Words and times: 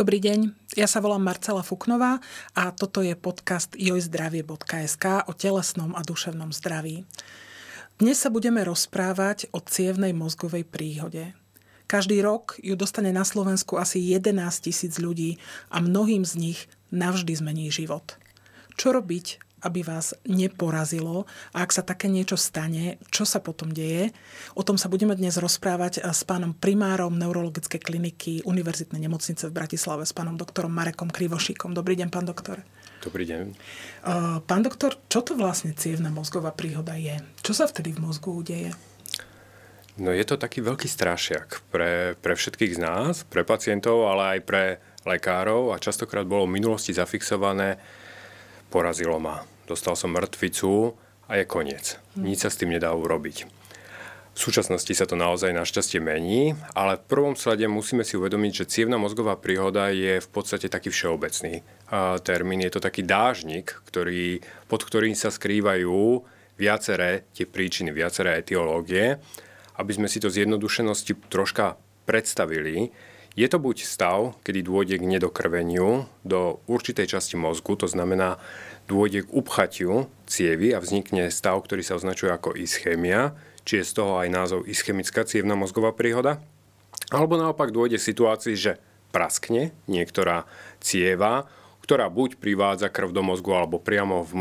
Dobrý 0.00 0.16
deň, 0.16 0.72
ja 0.80 0.88
sa 0.88 1.04
volám 1.04 1.20
Marcela 1.20 1.60
Fuknová 1.60 2.24
a 2.56 2.72
toto 2.72 3.04
je 3.04 3.12
podcast 3.12 3.76
jojzdravie.sk 3.76 5.28
o 5.28 5.36
telesnom 5.36 5.92
a 5.92 6.00
duševnom 6.00 6.56
zdraví. 6.56 7.04
Dnes 8.00 8.16
sa 8.16 8.32
budeme 8.32 8.64
rozprávať 8.64 9.52
o 9.52 9.60
cievnej 9.60 10.16
mozgovej 10.16 10.64
príhode. 10.64 11.36
Každý 11.84 12.16
rok 12.24 12.56
ju 12.64 12.80
dostane 12.80 13.12
na 13.12 13.28
Slovensku 13.28 13.76
asi 13.76 14.00
11 14.00 14.40
tisíc 14.64 14.96
ľudí 14.96 15.36
a 15.68 15.84
mnohým 15.84 16.24
z 16.24 16.32
nich 16.48 16.60
navždy 16.88 17.36
zmení 17.36 17.68
život. 17.68 18.16
Čo 18.80 18.96
robiť, 18.96 19.49
aby 19.64 19.84
vás 19.84 20.16
neporazilo 20.26 21.28
a 21.52 21.64
ak 21.64 21.70
sa 21.70 21.82
také 21.84 22.08
niečo 22.08 22.36
stane, 22.36 23.00
čo 23.12 23.28
sa 23.28 23.40
potom 23.40 23.72
deje. 23.72 24.12
O 24.56 24.64
tom 24.64 24.80
sa 24.80 24.88
budeme 24.88 25.16
dnes 25.16 25.36
rozprávať 25.36 26.04
s 26.04 26.24
pánom 26.24 26.56
primárom 26.56 27.16
neurologickej 27.16 27.80
kliniky 27.80 28.32
Univerzitnej 28.44 29.04
nemocnice 29.04 29.48
v 29.48 29.56
Bratislave, 29.56 30.04
s 30.04 30.16
pánom 30.16 30.36
doktorom 30.36 30.72
Marekom 30.72 31.08
Krivošíkom. 31.12 31.72
Dobrý 31.72 31.96
deň, 32.00 32.08
pán 32.08 32.24
doktor. 32.28 32.64
Dobrý 33.00 33.24
deň. 33.24 33.56
Pán 34.44 34.60
doktor, 34.60 35.00
čo 35.08 35.24
to 35.24 35.32
vlastne 35.32 35.72
cievna 35.72 36.12
mozgová 36.12 36.52
príhoda 36.52 37.00
je? 37.00 37.16
Čo 37.40 37.56
sa 37.56 37.64
vtedy 37.64 37.96
v 37.96 38.04
mozgu 38.04 38.28
udeje? 38.32 38.70
No 40.00 40.16
je 40.16 40.24
to 40.24 40.40
taký 40.40 40.64
veľký 40.64 40.88
strašiak 40.88 41.60
pre, 41.68 42.16
pre 42.20 42.32
všetkých 42.32 42.76
z 42.76 42.80
nás, 42.80 43.24
pre 43.28 43.44
pacientov, 43.44 44.08
ale 44.08 44.36
aj 44.36 44.40
pre 44.48 44.64
lekárov 45.04 45.72
a 45.72 45.80
častokrát 45.80 46.28
bolo 46.28 46.44
v 46.48 46.60
minulosti 46.60 46.92
zafixované 46.92 47.76
porazilo 48.68 49.16
ma. 49.20 49.44
Dostal 49.70 49.94
som 49.94 50.10
mŕtvicu 50.10 50.98
a 51.30 51.38
je 51.38 51.46
koniec. 51.46 52.02
Nič 52.18 52.42
sa 52.42 52.50
s 52.50 52.58
tým 52.58 52.74
nedá 52.74 52.90
urobiť. 52.90 53.46
V 54.34 54.38
súčasnosti 54.38 54.90
sa 54.90 55.06
to 55.06 55.14
naozaj 55.14 55.54
našťastie 55.54 56.02
mení, 56.02 56.58
ale 56.74 56.98
v 56.98 57.06
prvom 57.06 57.38
slede 57.38 57.70
musíme 57.70 58.02
si 58.02 58.18
uvedomiť, 58.18 58.52
že 58.62 58.70
cievna 58.70 58.98
mozgová 58.98 59.38
príhoda 59.38 59.94
je 59.94 60.18
v 60.18 60.28
podstate 60.34 60.66
taký 60.66 60.90
všeobecný 60.90 61.62
termín. 62.26 62.66
Je 62.66 62.74
to 62.74 62.82
taký 62.82 63.06
dážnik, 63.06 63.78
ktorý, 63.86 64.42
pod 64.66 64.82
ktorým 64.82 65.14
sa 65.14 65.30
skrývajú 65.30 66.26
viaceré 66.58 67.30
tie 67.30 67.46
príčiny, 67.46 67.94
viaceré 67.94 68.42
etiológie. 68.42 69.22
Aby 69.78 69.92
sme 69.94 70.10
si 70.10 70.18
to 70.18 70.34
zjednodušenosti 70.34 71.30
troška 71.30 71.78
predstavili, 72.10 72.90
je 73.38 73.46
to 73.46 73.62
buď 73.62 73.86
stav, 73.86 74.34
kedy 74.42 74.66
dôjde 74.66 74.98
k 74.98 75.06
nedokrveniu 75.06 76.10
do 76.26 76.58
určitej 76.66 77.06
časti 77.06 77.38
mozgu, 77.38 77.78
to 77.78 77.86
znamená, 77.86 78.42
dôjde 78.90 79.22
k 79.22 79.30
upchatiu 79.30 80.10
cievy 80.26 80.74
a 80.74 80.82
vznikne 80.82 81.30
stav, 81.30 81.62
ktorý 81.62 81.86
sa 81.86 81.94
označuje 81.94 82.34
ako 82.34 82.58
ischémia, 82.58 83.38
či 83.62 83.78
je 83.78 83.86
z 83.86 84.02
toho 84.02 84.18
aj 84.18 84.28
názov 84.34 84.66
ischemická 84.66 85.22
cievna 85.22 85.54
mozgová 85.54 85.94
príhoda. 85.94 86.42
Alebo 87.14 87.38
naopak 87.38 87.70
dôjde 87.70 88.02
k 88.02 88.08
situácii, 88.10 88.58
že 88.58 88.82
praskne 89.14 89.70
niektorá 89.86 90.50
cieva, 90.82 91.46
ktorá 91.86 92.10
buď 92.10 92.38
privádza 92.42 92.90
krv 92.90 93.14
do 93.14 93.22
mozgu 93.22 93.50
alebo 93.54 93.82
priamo 93.82 94.26
v, 94.26 94.32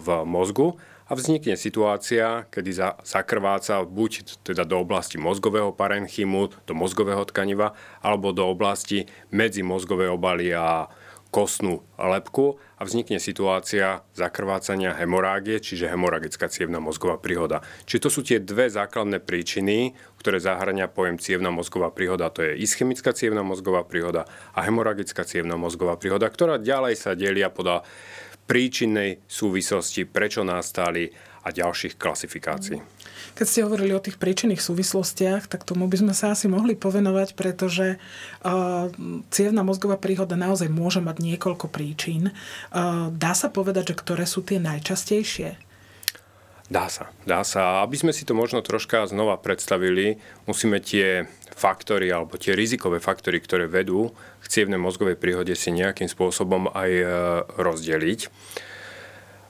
v 0.00 0.08
mozgu 0.24 0.76
a 1.04 1.12
vznikne 1.12 1.52
situácia, 1.52 2.48
kedy 2.48 2.70
za, 2.72 2.96
zakrváca 3.04 3.84
buď 3.84 4.40
teda 4.40 4.64
do 4.64 4.80
oblasti 4.80 5.20
mozgového 5.20 5.76
parenchymu, 5.76 6.48
do 6.64 6.72
mozgového 6.72 7.20
tkaniva, 7.28 7.76
alebo 8.00 8.32
do 8.32 8.48
oblasti 8.48 9.04
medzi 9.28 9.60
mozgové 9.60 10.08
obaly 10.08 10.56
a 10.56 10.88
kostnú 11.34 11.82
lepku 11.98 12.62
a 12.78 12.86
vznikne 12.86 13.18
situácia 13.18 14.06
zakrvácania 14.14 14.94
hemorágie, 14.94 15.58
čiže 15.58 15.90
hemoragická 15.90 16.46
cievna 16.46 16.78
mozgová 16.78 17.18
príhoda. 17.18 17.58
Čiže 17.90 18.02
to 18.06 18.10
sú 18.14 18.20
tie 18.22 18.38
dve 18.38 18.70
základné 18.70 19.18
príčiny, 19.18 19.98
ktoré 20.22 20.38
zahrania 20.38 20.86
pojem 20.86 21.18
cievna 21.18 21.50
mozgová 21.50 21.90
príhoda. 21.90 22.30
To 22.30 22.46
je 22.46 22.54
ischemická 22.54 23.10
cievna 23.10 23.42
mozgová 23.42 23.82
príhoda 23.82 24.30
a 24.54 24.62
hemoragická 24.62 25.26
cievna 25.26 25.58
mozgová 25.58 25.98
príhoda, 25.98 26.30
ktorá 26.30 26.62
ďalej 26.62 26.94
sa 26.94 27.18
delia 27.18 27.50
podľa 27.50 27.82
príčinnej 28.46 29.24
súvislosti, 29.26 30.06
prečo 30.06 30.46
nastali 30.46 31.10
a 31.44 31.48
ďalších 31.52 32.00
klasifikácií. 32.00 32.80
Keď 33.34 33.46
ste 33.46 33.64
hovorili 33.66 33.92
o 33.92 34.00
tých 34.00 34.16
príčinných 34.16 34.62
súvislostiach, 34.62 35.50
tak 35.50 35.66
tomu 35.66 35.90
by 35.90 36.00
sme 36.00 36.14
sa 36.14 36.32
asi 36.32 36.46
mohli 36.46 36.78
povenovať, 36.78 37.34
pretože 37.34 37.98
uh, 37.98 38.88
cievna 39.28 39.66
mozgová 39.66 39.98
príhoda 39.98 40.38
naozaj 40.38 40.70
môže 40.70 41.02
mať 41.02 41.20
niekoľko 41.20 41.66
príčin. 41.66 42.30
Uh, 42.70 43.10
dá 43.10 43.34
sa 43.34 43.50
povedať, 43.50 43.92
že 43.92 43.98
ktoré 43.98 44.24
sú 44.24 44.46
tie 44.46 44.62
najčastejšie? 44.62 45.58
Dá 46.72 46.88
sa, 46.88 47.12
dá 47.28 47.44
sa. 47.44 47.84
Aby 47.84 48.00
sme 48.00 48.12
si 48.16 48.24
to 48.24 48.32
možno 48.32 48.64
troška 48.64 49.04
znova 49.04 49.36
predstavili, 49.36 50.16
musíme 50.48 50.80
tie 50.80 51.28
faktory 51.52 52.08
alebo 52.08 52.40
tie 52.40 52.56
rizikové 52.56 53.04
faktory, 53.04 53.36
ktoré 53.38 53.68
vedú 53.68 54.16
k 54.40 54.46
cievnej 54.48 54.80
mozgovej 54.80 55.20
príhode 55.20 55.52
si 55.52 55.70
nejakým 55.70 56.08
spôsobom 56.08 56.72
aj 56.72 56.90
e, 56.90 57.06
rozdeliť. 57.60 58.20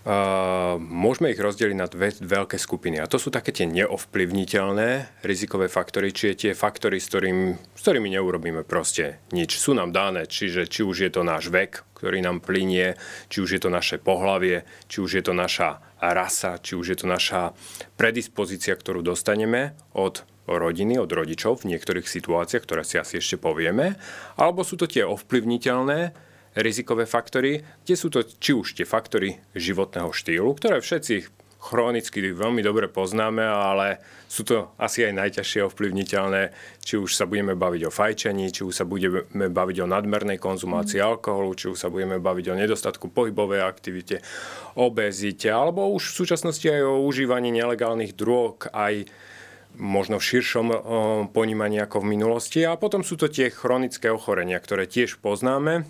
Uh, 0.05 0.77
môžeme 0.85 1.33
ich 1.33 1.41
rozdeliť 1.41 1.77
na 1.81 1.89
dve 1.89 2.13
veľké 2.13 2.61
skupiny. 2.61 3.01
A 3.01 3.09
to 3.09 3.17
sú 3.17 3.33
také 3.33 3.57
tie 3.57 3.65
neovplyvniteľné 3.65 5.25
rizikové 5.25 5.73
faktory, 5.73 6.13
čiže 6.13 6.45
tie 6.45 6.53
faktory, 6.53 7.01
s, 7.01 7.09
ktorým, 7.09 7.57
s 7.57 7.81
ktorými 7.81 8.13
neurobíme 8.13 8.69
proste 8.69 9.25
nič. 9.33 9.57
Sú 9.57 9.73
nám 9.73 9.97
dané, 9.97 10.29
čiže 10.29 10.69
či 10.69 10.85
už 10.85 11.09
je 11.09 11.11
to 11.11 11.25
náš 11.25 11.49
vek, 11.49 11.89
ktorý 11.97 12.21
nám 12.21 12.45
plinie, 12.45 13.01
či 13.33 13.41
už 13.41 13.57
je 13.57 13.61
to 13.65 13.73
naše 13.73 13.97
pohlavie, 13.97 14.69
či 14.93 15.01
už 15.01 15.11
je 15.17 15.25
to 15.25 15.33
naša 15.33 15.81
rasa, 16.05 16.61
či 16.61 16.77
už 16.77 16.87
je 16.93 16.99
to 17.01 17.09
naša 17.09 17.57
predispozícia, 17.97 18.77
ktorú 18.77 19.01
dostaneme 19.01 19.73
od 19.97 20.21
rodiny, 20.45 21.01
od 21.01 21.09
rodičov 21.09 21.65
v 21.65 21.73
niektorých 21.73 22.05
situáciách, 22.05 22.61
ktoré 22.61 22.85
si 22.85 23.01
asi 23.01 23.25
ešte 23.25 23.41
povieme, 23.41 23.97
alebo 24.37 24.61
sú 24.69 24.77
to 24.77 24.85
tie 24.85 25.01
ovplyvniteľné 25.01 26.13
rizikové 26.55 27.07
faktory, 27.07 27.63
kde 27.83 27.95
sú 27.99 28.11
to 28.11 28.23
či 28.23 28.55
už 28.55 28.79
tie 28.79 28.87
faktory 28.87 29.43
životného 29.55 30.15
štýlu, 30.15 30.55
ktoré 30.55 30.79
všetci 30.79 31.45
chronicky 31.65 32.21
veľmi 32.21 32.61
dobre 32.61 32.93
poznáme, 32.93 33.41
ale 33.41 34.05
sú 34.29 34.45
to 34.45 34.77
asi 34.77 35.09
aj 35.09 35.17
najťažšie 35.17 35.65
ovplyvniteľné, 35.65 36.53
či 36.85 37.01
už 37.01 37.17
sa 37.17 37.25
budeme 37.25 37.57
baviť 37.57 37.89
o 37.89 37.95
fajčení, 37.95 38.53
či 38.53 38.69
už 38.69 38.75
sa 38.77 38.85
budeme 38.85 39.49
baviť 39.49 39.77
o 39.81 39.89
nadmernej 39.89 40.37
konzumácii 40.37 41.01
mm. 41.01 41.09
alkoholu, 41.09 41.57
či 41.57 41.73
už 41.73 41.81
sa 41.81 41.89
budeme 41.89 42.21
baviť 42.21 42.53
o 42.53 42.59
nedostatku 42.61 43.09
pohybovej 43.09 43.65
aktivite, 43.65 44.21
obezite, 44.77 45.49
alebo 45.49 45.89
už 45.97 46.13
v 46.13 46.19
súčasnosti 46.21 46.69
aj 46.69 46.85
o 46.85 47.01
užívaní 47.01 47.49
nelegálnych 47.49 48.13
drog, 48.13 48.69
aj 48.69 49.09
možno 49.75 50.21
v 50.21 50.29
širšom 50.37 50.67
ponímaní 51.33 51.81
ako 51.83 52.05
v 52.05 52.11
minulosti. 52.15 52.61
A 52.63 52.77
potom 52.79 53.03
sú 53.03 53.17
to 53.17 53.27
tie 53.27 53.51
chronické 53.51 54.13
ochorenia, 54.13 54.61
ktoré 54.61 54.85
tiež 54.85 55.19
poznáme 55.19 55.89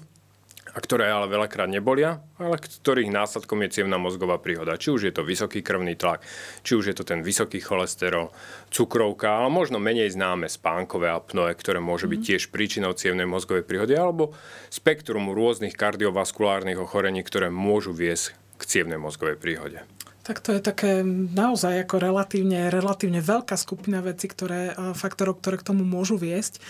a 0.75 0.79
ktoré 0.83 1.07
ale 1.07 1.31
veľakrát 1.31 1.71
nebolia, 1.71 2.19
ale 2.35 2.59
ktorých 2.59 3.15
následkom 3.15 3.63
je 3.65 3.81
cievna 3.81 3.95
mozgová 3.95 4.43
príhoda. 4.43 4.75
Či 4.75 4.91
už 4.91 5.03
je 5.07 5.15
to 5.15 5.23
vysoký 5.23 5.63
krvný 5.63 5.95
tlak, 5.95 6.27
či 6.67 6.75
už 6.75 6.91
je 6.91 6.97
to 6.99 7.07
ten 7.07 7.23
vysoký 7.23 7.63
cholesterol, 7.63 8.35
cukrovka, 8.75 9.39
ale 9.39 9.55
možno 9.55 9.79
menej 9.79 10.11
známe 10.11 10.51
spánkové 10.51 11.15
apnoe, 11.15 11.55
ktoré 11.55 11.79
môže 11.79 12.11
byť 12.11 12.21
mhm. 12.21 12.27
tiež 12.27 12.43
príčinou 12.51 12.93
cievnej 12.99 13.31
mozgovej 13.31 13.63
príhody, 13.63 13.95
alebo 13.95 14.35
spektrum 14.69 15.31
rôznych 15.31 15.79
kardiovaskulárnych 15.79 16.83
ochorení, 16.83 17.23
ktoré 17.23 17.55
môžu 17.55 17.95
viesť 17.95 18.35
k 18.59 18.63
cievnej 18.67 18.99
mozgovej 18.99 19.39
príhode. 19.39 19.83
Tak 20.25 20.41
to 20.41 20.57
je 20.57 20.61
také 20.65 21.05
naozaj 21.37 21.85
ako 21.85 22.01
relatívne, 22.01 22.73
relatívne 22.73 23.21
veľká 23.21 23.61
skupina 23.61 24.01
vecí, 24.01 24.25
ktoré, 24.25 24.73
e, 24.73 24.97
faktorov, 24.97 25.45
ktoré 25.45 25.61
k 25.61 25.69
tomu 25.69 25.85
môžu 25.85 26.17
viesť. 26.17 26.57
E, 26.57 26.61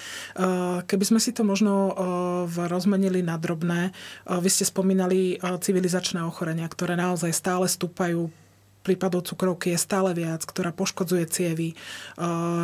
keby 0.82 1.04
sme 1.06 1.20
si 1.22 1.30
to 1.30 1.46
možno 1.46 1.72
e, 1.86 1.92
rozmenili 2.66 3.22
na 3.22 3.38
drobné, 3.38 3.94
vy 4.26 4.50
ste 4.50 4.66
spomínali 4.66 5.38
civilizačné 5.38 6.26
ochorenia, 6.26 6.66
ktoré 6.66 6.98
naozaj 6.98 7.30
stále 7.30 7.70
stúpajú 7.70 8.26
prípadov 8.84 9.24
cukrovky 9.24 9.72
je 9.72 9.80
stále 9.80 10.12
viac, 10.12 10.44
ktorá 10.44 10.70
poškodzuje 10.76 11.24
cievy, 11.32 11.72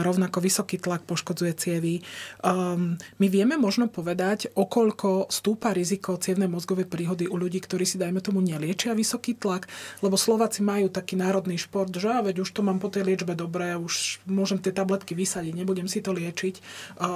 rovnako 0.04 0.44
vysoký 0.44 0.76
tlak 0.76 1.08
poškodzuje 1.08 1.52
cievy. 1.56 2.04
Ehm, 2.44 3.00
my 3.16 3.26
vieme 3.32 3.56
možno 3.56 3.88
povedať, 3.88 4.52
okoľko 4.52 5.32
stúpa 5.32 5.72
riziko 5.72 6.20
cievnej 6.20 6.52
mozgovej 6.52 6.84
príhody 6.86 7.24
u 7.24 7.40
ľudí, 7.40 7.64
ktorí 7.64 7.88
si, 7.88 7.96
dajme 7.96 8.20
tomu, 8.20 8.44
neliečia 8.44 8.92
vysoký 8.92 9.32
tlak, 9.40 9.66
lebo 10.04 10.20
Slováci 10.20 10.60
majú 10.60 10.92
taký 10.92 11.16
národný 11.16 11.56
šport, 11.56 11.90
že 11.90 12.12
veď 12.12 12.44
už 12.44 12.50
to 12.52 12.60
mám 12.60 12.76
po 12.76 12.92
tej 12.92 13.08
liečbe 13.08 13.32
dobré, 13.32 13.80
už 13.80 14.20
môžem 14.28 14.60
tie 14.60 14.74
tabletky 14.74 15.16
vysadiť, 15.16 15.56
nebudem 15.56 15.88
si 15.88 16.04
to 16.04 16.12
liečiť. 16.12 16.60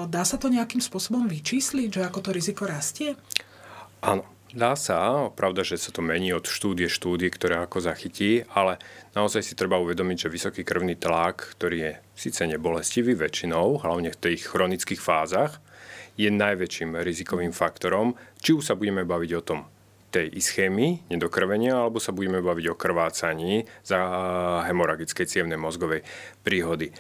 Dá 0.09 0.23
sa 0.25 0.41
to 0.41 0.49
nejakým 0.49 0.81
spôsobom 0.81 1.29
vyčísliť, 1.29 2.01
že 2.01 2.03
ako 2.07 2.19
to 2.25 2.31
riziko 2.33 2.65
rastie? 2.65 3.19
Áno. 4.01 4.34
Dá 4.55 4.79
sa, 4.79 5.35
pravda, 5.35 5.67
že 5.67 5.75
sa 5.75 5.91
to 5.91 5.99
mení 5.99 6.31
od 6.31 6.47
štúdie 6.47 6.87
štúdie, 6.87 7.27
ktoré 7.27 7.59
ako 7.59 7.83
zachytí, 7.83 8.47
ale 8.55 8.79
naozaj 9.19 9.43
si 9.43 9.59
treba 9.59 9.83
uvedomiť, 9.83 10.17
že 10.27 10.31
vysoký 10.31 10.63
krvný 10.63 10.95
tlak, 10.95 11.59
ktorý 11.59 11.77
je 11.83 11.93
síce 12.15 12.47
nebolestivý 12.47 13.19
väčšinou, 13.19 13.83
hlavne 13.83 14.15
v 14.15 14.21
tých 14.31 14.47
chronických 14.47 15.03
fázach, 15.03 15.59
je 16.15 16.31
najväčším 16.31 16.95
rizikovým 17.03 17.51
faktorom, 17.51 18.15
či 18.39 18.55
už 18.55 18.63
sa 18.63 18.79
budeme 18.79 19.03
baviť 19.03 19.31
o 19.35 19.43
tom 19.43 19.67
tej 20.15 20.31
ischémii, 20.39 21.11
nedokrvenia, 21.11 21.75
alebo 21.75 21.99
sa 21.99 22.15
budeme 22.15 22.39
baviť 22.39 22.71
o 22.71 22.79
krvácaní 22.79 23.67
za 23.83 23.99
hemoragickej 24.71 25.27
cievnej 25.27 25.59
mozgovej 25.59 26.07
príhody. 26.47 26.95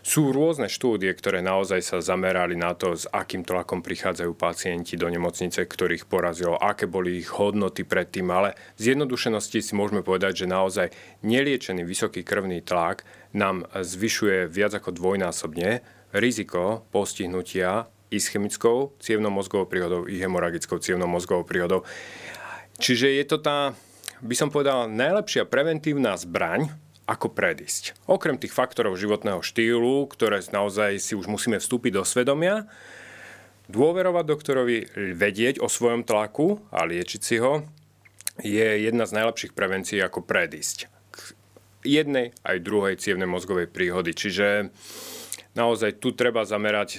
Sú 0.00 0.32
rôzne 0.32 0.72
štúdie, 0.72 1.12
ktoré 1.12 1.44
naozaj 1.44 1.84
sa 1.84 1.98
zamerali 2.00 2.56
na 2.56 2.72
to, 2.72 2.96
s 2.96 3.04
akým 3.12 3.44
tlakom 3.44 3.84
prichádzajú 3.84 4.32
pacienti 4.32 4.96
do 4.96 5.12
nemocnice, 5.12 5.68
ktorých 5.68 6.08
porazilo, 6.08 6.56
aké 6.56 6.88
boli 6.88 7.20
ich 7.20 7.28
hodnoty 7.28 7.84
predtým, 7.84 8.32
ale 8.32 8.56
z 8.80 8.96
jednodušenosti 8.96 9.60
si 9.60 9.72
môžeme 9.76 10.00
povedať, 10.00 10.44
že 10.44 10.46
naozaj 10.48 10.88
neliečený 11.20 11.84
vysoký 11.84 12.24
krvný 12.24 12.64
tlak 12.64 13.04
nám 13.36 13.68
zvyšuje 13.76 14.48
viac 14.48 14.72
ako 14.80 14.96
dvojnásobne 14.96 15.84
riziko 16.16 16.88
postihnutia 16.88 17.86
ischemickou 18.10 18.96
cievnomozgovou 18.98 19.70
príhodou 19.70 20.08
i 20.08 20.18
hemoragickou 20.18 20.82
cievnomozgovou 20.82 21.46
príhodou. 21.46 21.86
Čiže 22.80 23.20
je 23.20 23.24
to 23.28 23.38
tá, 23.38 23.76
by 24.24 24.34
som 24.34 24.48
povedal, 24.48 24.88
najlepšia 24.88 25.46
preventívna 25.46 26.16
zbraň, 26.16 26.72
ako 27.10 27.34
predísť. 27.34 27.98
Okrem 28.06 28.38
tých 28.38 28.54
faktorov 28.54 28.94
životného 28.94 29.42
štýlu, 29.42 30.06
ktoré 30.06 30.38
naozaj 30.54 31.02
si 31.02 31.18
už 31.18 31.26
musíme 31.26 31.58
vstúpiť 31.58 31.98
do 31.98 32.06
svedomia, 32.06 32.70
dôverovať 33.66 34.24
doktorovi, 34.30 34.78
vedieť 35.18 35.58
o 35.58 35.66
svojom 35.66 36.06
tlaku 36.06 36.62
a 36.70 36.86
liečiť 36.86 37.20
si 37.22 37.42
ho, 37.42 37.66
je 38.38 38.86
jedna 38.86 39.10
z 39.10 39.14
najlepších 39.18 39.52
prevencií, 39.52 39.98
ako 39.98 40.22
predísť 40.22 40.86
k 41.10 41.18
jednej 41.82 42.30
aj 42.46 42.62
druhej 42.62 42.94
cievnej 42.96 43.26
mozgovej 43.26 43.66
príhody. 43.66 44.14
Čiže 44.14 44.70
naozaj 45.58 45.98
tu 45.98 46.14
treba 46.14 46.46
zamerať 46.46 46.88
e, 46.94 46.98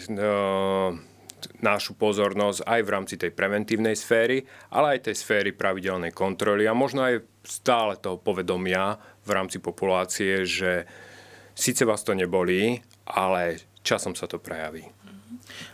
našu 1.64 1.98
pozornosť 1.98 2.68
aj 2.68 2.82
v 2.84 2.92
rámci 2.94 3.16
tej 3.18 3.32
preventívnej 3.34 3.98
sféry, 3.98 4.44
ale 4.70 4.98
aj 4.98 5.10
tej 5.10 5.16
sféry 5.18 5.52
pravidelnej 5.56 6.14
kontroly 6.14 6.70
a 6.70 6.78
možno 6.78 7.06
aj 7.08 7.26
stále 7.42 7.98
toho 7.98 8.22
povedomia 8.22 8.98
v 9.26 9.30
rámci 9.30 9.62
populácie, 9.62 10.46
že 10.46 10.86
síce 11.54 11.86
vás 11.86 12.02
to 12.02 12.18
nebolí, 12.18 12.82
ale 13.06 13.62
časom 13.86 14.18
sa 14.18 14.26
to 14.26 14.42
prejaví. 14.42 14.90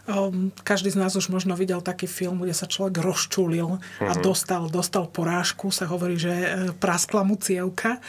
Um, 0.07 0.55
každý 0.63 0.89
z 0.89 0.97
nás 0.97 1.13
už 1.19 1.27
možno 1.27 1.51
videl 1.53 1.83
taký 1.83 2.07
film, 2.07 2.39
kde 2.39 2.55
sa 2.55 2.63
človek 2.63 3.03
rozčulil 3.03 3.77
a 3.99 4.15
uh-huh. 4.15 4.23
dostal, 4.23 4.71
dostal 4.71 5.05
porážku. 5.11 5.69
Sa 5.69 5.83
hovorí, 5.83 6.15
že 6.15 6.31
e, 6.31 6.47
praskla 6.71 7.27
mu 7.27 7.35
cievka 7.35 7.99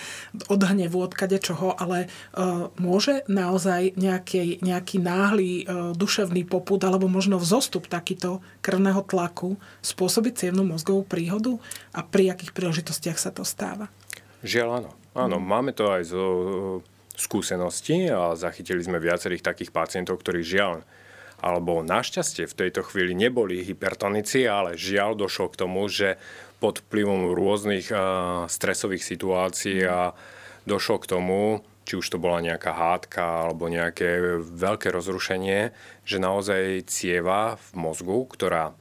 od 0.47 0.61
hnevu, 0.63 1.03
od 1.03 1.13
čoho, 1.19 1.75
ale 1.75 2.07
uh, 2.07 2.71
môže 2.79 3.27
naozaj 3.27 3.99
nejaký, 3.99 4.63
nejaký 4.63 4.97
náhly 5.03 5.67
uh, 5.67 5.93
duševný 5.93 6.47
poput 6.47 6.79
alebo 6.87 7.11
možno 7.11 7.37
vzostup 7.37 7.91
takýto 7.91 8.41
krvného 8.63 9.03
tlaku 9.05 9.59
spôsobiť 9.83 10.47
cievnú 10.47 10.63
mozgovú 10.65 11.03
príhodu 11.03 11.59
a 11.91 12.07
pri 12.07 12.33
akých 12.33 12.55
príležitostiach 12.55 13.19
sa 13.19 13.35
to 13.35 13.43
stáva? 13.43 13.91
Žiaľ 14.43 14.69
áno. 14.83 14.91
Áno, 15.19 15.37
uh-huh. 15.41 15.51
máme 15.51 15.75
to 15.75 15.91
aj 15.91 16.03
zo 16.15 16.25
skúsenosti 17.19 18.07
a 18.07 18.39
zachytili 18.39 18.79
sme 18.79 19.03
viacerých 19.03 19.43
takých 19.43 19.75
pacientov, 19.75 20.23
ktorí 20.23 20.47
žiaľ 20.47 20.87
alebo 21.39 21.87
našťastie 21.87 22.51
v 22.51 22.59
tejto 22.67 22.83
chvíli 22.83 23.15
neboli 23.15 23.63
hypertonici, 23.63 24.43
ale 24.47 24.75
žiaľ 24.75 25.15
došlo 25.15 25.51
k 25.55 25.59
tomu, 25.59 25.87
že 25.87 26.19
pod 26.59 26.83
vplyvom 26.83 27.31
rôznych 27.31 27.91
stresových 28.51 29.07
situácií 29.07 29.87
a 29.87 30.19
došlo 30.67 30.99
k 30.99 31.11
tomu, 31.15 31.63
či 31.87 31.95
už 31.95 32.11
to 32.11 32.19
bola 32.19 32.43
nejaká 32.43 32.75
hádka 32.75 33.47
alebo 33.47 33.71
nejaké 33.71 34.43
veľké 34.43 34.91
rozrušenie, 34.91 35.71
že 36.03 36.19
naozaj 36.19 36.91
cieva 36.91 37.55
v 37.55 37.69
mozgu, 37.87 38.27
ktorá 38.35 38.75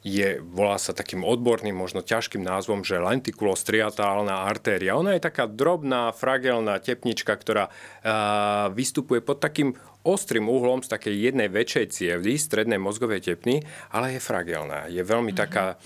je, 0.00 0.40
volá 0.40 0.80
sa 0.80 0.96
takým 0.96 1.20
odborným, 1.20 1.76
možno 1.76 2.00
ťažkým 2.00 2.40
názvom, 2.40 2.80
že 2.80 2.96
lentikulostriatálna 2.96 4.48
artéria. 4.48 4.96
Ona 4.96 5.16
je 5.16 5.26
taká 5.28 5.44
drobná, 5.44 6.08
fragelná 6.16 6.80
tepnička, 6.80 7.36
ktorá 7.36 7.68
uh, 7.68 8.72
vystupuje 8.72 9.20
pod 9.20 9.44
takým 9.44 9.76
ostrým 10.00 10.48
uhlom 10.48 10.80
z 10.80 10.88
takej 10.88 11.14
jednej 11.28 11.52
väčšej 11.52 11.86
cievy, 11.92 12.40
strednej 12.40 12.80
mozgovej 12.80 13.28
tepny, 13.28 13.60
ale 13.92 14.16
je 14.16 14.20
fragelná. 14.24 14.88
Je 14.88 15.04
veľmi 15.04 15.36
mm-hmm. 15.36 15.44
taká 15.44 15.76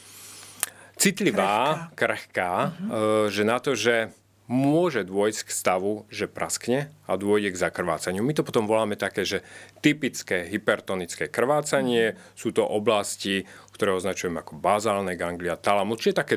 citlivá, 0.94 1.90
krehká, 1.98 1.98
krehká 1.98 2.52
mm-hmm. 2.70 3.30
že 3.34 3.42
na 3.42 3.58
to, 3.58 3.74
že 3.74 4.14
môže 4.44 5.08
dôjsť 5.08 5.40
k 5.48 5.50
stavu, 5.50 6.04
že 6.12 6.28
praskne 6.28 6.92
a 7.08 7.16
dôjde 7.16 7.56
k 7.56 7.60
zakrvácaniu. 7.64 8.20
My 8.20 8.36
to 8.36 8.44
potom 8.44 8.68
voláme 8.68 8.92
také, 8.96 9.24
že 9.24 9.40
typické 9.80 10.44
hypertonické 10.44 11.32
krvácanie. 11.32 12.20
Sú 12.36 12.52
to 12.52 12.64
oblasti, 12.68 13.48
ktoré 13.72 13.96
označujeme 13.96 14.44
ako 14.44 14.60
bazálne 14.60 15.16
ganglia, 15.16 15.56
talamus, 15.56 16.04
čiže 16.04 16.20
také 16.20 16.36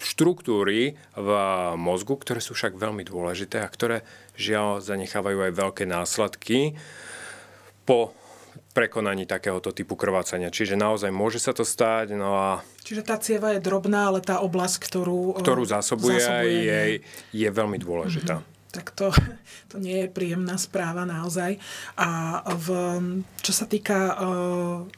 štruktúry 0.00 0.96
v 1.12 1.30
mozgu, 1.76 2.16
ktoré 2.16 2.40
sú 2.40 2.56
však 2.56 2.78
veľmi 2.78 3.04
dôležité 3.04 3.60
a 3.60 3.68
ktoré 3.68 4.06
žiaľ 4.38 4.80
zanechávajú 4.80 5.50
aj 5.50 5.52
veľké 5.52 5.84
následky 5.84 6.78
po 7.84 8.16
prekonaní 8.70 9.26
takéhoto 9.26 9.74
typu 9.74 9.98
krvácania. 9.98 10.54
Čiže 10.54 10.78
naozaj 10.78 11.10
môže 11.10 11.42
sa 11.42 11.50
to 11.50 11.66
stať. 11.66 12.14
No 12.14 12.38
a 12.38 12.48
Čiže 12.86 13.02
tá 13.02 13.18
cieva 13.18 13.54
je 13.54 13.60
drobná, 13.60 14.10
ale 14.10 14.22
tá 14.22 14.38
oblasť, 14.42 14.76
ktorú, 14.86 15.42
ktorú 15.42 15.62
zásobuje, 15.66 16.22
zásobuje 16.22 16.54
je, 16.64 16.80
je 17.34 17.48
veľmi 17.50 17.78
dôležitá. 17.78 18.40
Mm-hmm 18.40 18.58
tak 18.70 18.94
to, 18.94 19.10
to 19.70 19.76
nie 19.82 20.06
je 20.06 20.08
príjemná 20.08 20.54
správa 20.54 21.02
naozaj. 21.02 21.58
A 21.98 22.40
v, 22.54 22.68
čo, 23.42 23.52
sa 23.52 23.66
týka, 23.66 24.14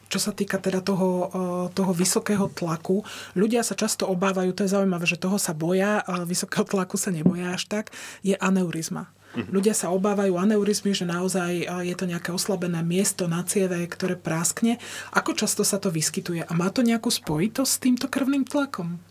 čo 0.07 0.19
sa 0.21 0.31
týka 0.31 0.61
teda 0.61 0.79
toho, 0.79 1.29
toho 1.73 1.91
vysokého 1.91 2.47
tlaku, 2.53 3.01
ľudia 3.33 3.65
sa 3.65 3.73
často 3.73 4.05
obávajú, 4.07 4.53
to 4.53 4.63
je 4.63 4.73
zaujímavé, 4.77 5.05
že 5.09 5.19
toho 5.19 5.41
sa 5.41 5.57
boja, 5.57 6.05
vysokého 6.23 6.63
tlaku 6.69 6.95
sa 6.95 7.09
neboja 7.09 7.57
až 7.57 7.65
tak, 7.65 7.85
je 8.21 8.37
aneurizma. 8.37 9.09
Ľudia 9.33 9.73
sa 9.73 9.89
obávajú 9.89 10.37
aneurizmy, 10.37 10.93
že 10.93 11.09
naozaj 11.09 11.65
je 11.65 11.95
to 11.97 12.05
nejaké 12.05 12.29
oslabené 12.29 12.85
miesto 12.85 13.25
na 13.25 13.41
cieve, 13.41 13.81
ktoré 13.89 14.13
práskne. 14.13 14.77
Ako 15.09 15.33
často 15.33 15.65
sa 15.65 15.81
to 15.81 15.89
vyskytuje? 15.89 16.45
A 16.45 16.51
má 16.53 16.69
to 16.69 16.85
nejakú 16.85 17.09
spojitosť 17.09 17.71
s 17.71 17.81
týmto 17.81 18.05
krvným 18.09 18.45
tlakom? 18.45 19.01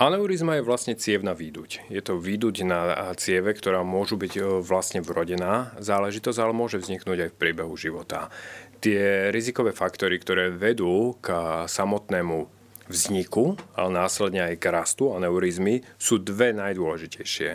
Aneurizma 0.00 0.56
je 0.58 0.66
vlastne 0.66 0.98
cievna 0.98 1.30
výduť. 1.30 1.86
Je 1.92 2.00
to 2.02 2.18
výduť 2.18 2.66
na 2.66 3.12
cieve, 3.14 3.52
ktorá 3.54 3.86
môžu 3.86 4.18
byť 4.18 4.32
e, 4.34 4.42
vlastne 4.58 4.98
vrodená 4.98 5.78
záležitosť, 5.78 6.42
ale 6.42 6.56
môže 6.56 6.80
vzniknúť 6.82 7.28
aj 7.28 7.30
v 7.30 7.38
priebehu 7.38 7.76
života. 7.78 8.26
Tie 8.82 9.30
rizikové 9.30 9.70
faktory, 9.70 10.18
ktoré 10.18 10.50
vedú 10.50 11.14
k 11.22 11.30
samotnému 11.70 12.50
vzniku, 12.90 13.54
ale 13.78 13.90
následne 13.94 14.42
aj 14.42 14.58
k 14.58 14.64
rastu 14.74 15.14
aneurizmy, 15.14 15.86
sú 16.02 16.18
dve 16.18 16.50
najdôležitejšie. 16.50 17.50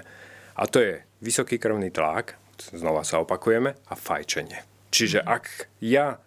A 0.55 0.63
to 0.71 0.79
je 0.79 1.03
vysoký 1.23 1.57
krvný 1.57 1.89
tlak, 1.89 2.37
znova 2.73 3.05
sa 3.05 3.21
opakujeme, 3.21 3.77
a 3.87 3.93
fajčenie. 3.93 4.61
Čiže 4.89 5.23
mhm. 5.23 5.27
ak 5.27 5.43
ja 5.83 6.17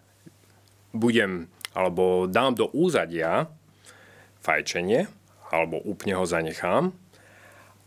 budem 0.91 1.47
alebo 1.71 2.27
dám 2.27 2.59
do 2.59 2.67
úzadia 2.75 3.47
fajčenie, 4.43 5.07
alebo 5.51 5.79
úplne 5.83 6.19
ho 6.19 6.25
zanechám 6.27 6.91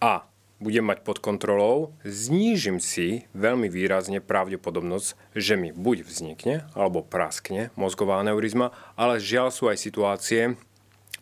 a 0.00 0.25
budem 0.62 0.84
mať 0.87 1.04
pod 1.04 1.20
kontrolou, 1.20 1.92
znížim 2.06 2.80
si 2.80 3.28
veľmi 3.37 3.68
výrazne 3.68 4.25
pravdepodobnosť, 4.25 5.37
že 5.37 5.61
mi 5.61 5.75
buď 5.75 6.08
vznikne 6.08 6.64
alebo 6.73 7.04
praskne 7.04 7.68
mozgová 7.76 8.25
aneurizma, 8.25 8.73
ale 8.96 9.20
žiaľ 9.20 9.52
sú 9.52 9.68
aj 9.68 9.76
situácie, 9.80 10.56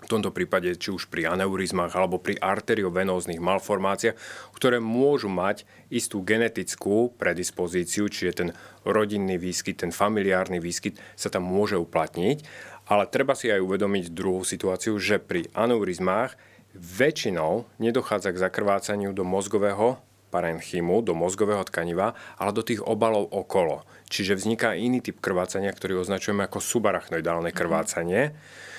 v 0.03 0.11
tomto 0.11 0.35
prípade 0.35 0.75
či 0.75 0.91
už 0.91 1.07
pri 1.07 1.31
aneurizmách 1.31 1.95
alebo 1.95 2.19
pri 2.19 2.35
arteriovenóznych 2.43 3.39
malformáciách, 3.39 4.19
ktoré 4.53 4.83
môžu 4.83 5.31
mať 5.31 5.63
istú 5.89 6.27
genetickú 6.27 7.15
predispozíciu, 7.15 8.11
čiže 8.11 8.33
ten 8.35 8.49
rodinný 8.83 9.39
výskyt, 9.39 9.87
ten 9.87 9.95
familiárny 9.95 10.59
výskyt 10.59 10.99
sa 11.15 11.31
tam 11.31 11.47
môže 11.47 11.79
uplatniť. 11.79 12.43
Ale 12.91 13.07
treba 13.07 13.39
si 13.39 13.47
aj 13.47 13.63
uvedomiť 13.63 14.11
druhú 14.11 14.43
situáciu, 14.43 14.99
že 14.99 15.23
pri 15.23 15.47
aneurizmách 15.55 16.35
väčšinou 16.75 17.71
nedochádza 17.79 18.35
k 18.35 18.43
zakrvácaniu 18.43 19.15
do 19.15 19.23
mozgového 19.23 20.03
parenchymu, 20.35 21.05
do 21.05 21.13
mozgového 21.13 21.63
tkaniva, 21.63 22.17
ale 22.41 22.51
do 22.57 22.65
tých 22.65 22.83
obalov 22.83 23.29
okolo. 23.31 23.85
Čiže 24.09 24.41
vzniká 24.41 24.75
iný 24.75 25.05
typ 25.05 25.21
krvácania, 25.21 25.71
ktorý 25.71 26.01
označujeme 26.01 26.49
ako 26.49 26.59
subarachnoidálne 26.59 27.53
krvácanie. 27.55 28.33
Mm 28.33 28.72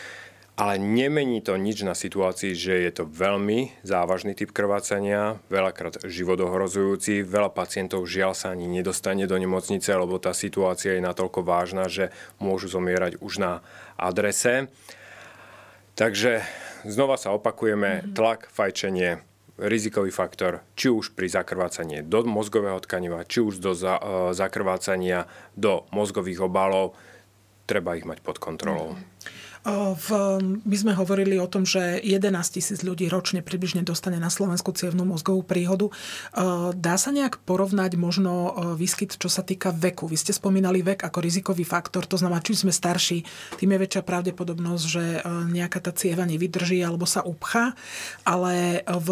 ale 0.53 0.77
nemení 0.77 1.41
to 1.41 1.57
nič 1.57 1.81
na 1.81 1.97
situácii, 1.97 2.53
že 2.53 2.85
je 2.85 2.91
to 2.93 3.09
veľmi 3.09 3.73
závažný 3.81 4.37
typ 4.37 4.53
krvácania, 4.53 5.41
veľakrát 5.49 6.05
životohrozujúci, 6.05 7.25
veľa 7.25 7.49
pacientov 7.49 8.05
žiaľ 8.05 8.37
sa 8.37 8.53
ani 8.53 8.69
nedostane 8.69 9.25
do 9.25 9.33
nemocnice, 9.33 9.89
lebo 9.97 10.21
tá 10.21 10.29
situácia 10.29 10.93
je 10.93 11.01
natoľko 11.01 11.41
vážna, 11.41 11.89
že 11.89 12.13
môžu 12.37 12.69
zomierať 12.69 13.17
už 13.17 13.41
na 13.41 13.65
adrese. 13.97 14.69
Takže 15.97 16.45
znova 16.85 17.17
sa 17.17 17.33
opakujeme, 17.33 18.05
mhm. 18.05 18.13
tlak, 18.13 18.45
fajčenie, 18.53 19.25
rizikový 19.57 20.09
faktor, 20.09 20.65
či 20.73 20.89
už 20.89 21.13
pri 21.13 21.29
zakrvácaní 21.29 22.01
do 22.01 22.25
mozgového 22.25 22.81
tkaniva, 22.81 23.25
či 23.25 23.41
už 23.41 23.61
do 23.61 23.77
za, 23.77 24.01
e, 24.01 24.33
zakrvácania 24.33 25.29
do 25.53 25.85
mozgových 25.93 26.41
obalov, 26.49 26.97
treba 27.69 27.93
ich 27.93 28.05
mať 28.05 28.25
pod 28.25 28.41
kontrolou. 28.41 28.97
Mm. 28.97 29.12
V, 29.63 30.07
my 30.43 30.75
sme 30.75 30.91
hovorili 30.91 31.39
o 31.39 31.47
tom, 31.47 31.63
že 31.63 31.95
11 32.03 32.35
tisíc 32.51 32.83
ľudí 32.83 33.07
ročne 33.07 33.39
približne 33.39 33.79
dostane 33.87 34.19
na 34.19 34.27
Slovensku 34.27 34.75
cievnú 34.75 35.07
mozgovú 35.07 35.39
príhodu. 35.39 35.87
Dá 36.75 36.99
sa 36.99 37.15
nejak 37.15 37.39
porovnať 37.47 37.95
možno 37.95 38.51
výskyt, 38.75 39.15
čo 39.15 39.31
sa 39.31 39.39
týka 39.39 39.71
veku? 39.71 40.11
Vy 40.11 40.19
ste 40.19 40.35
spomínali 40.35 40.83
vek 40.83 41.07
ako 41.07 41.23
rizikový 41.23 41.63
faktor, 41.63 42.03
to 42.03 42.19
znamená, 42.19 42.43
čím 42.43 42.59
sme 42.59 42.75
starší, 42.75 43.23
tým 43.55 43.71
je 43.71 43.81
väčšia 43.87 44.03
pravdepodobnosť, 44.03 44.83
že 44.83 45.23
nejaká 45.55 45.79
tá 45.79 45.95
cieva 45.95 46.27
nevydrží 46.27 46.83
alebo 46.83 47.07
sa 47.07 47.23
upchá, 47.23 47.71
ale 48.27 48.83
v, 48.83 49.07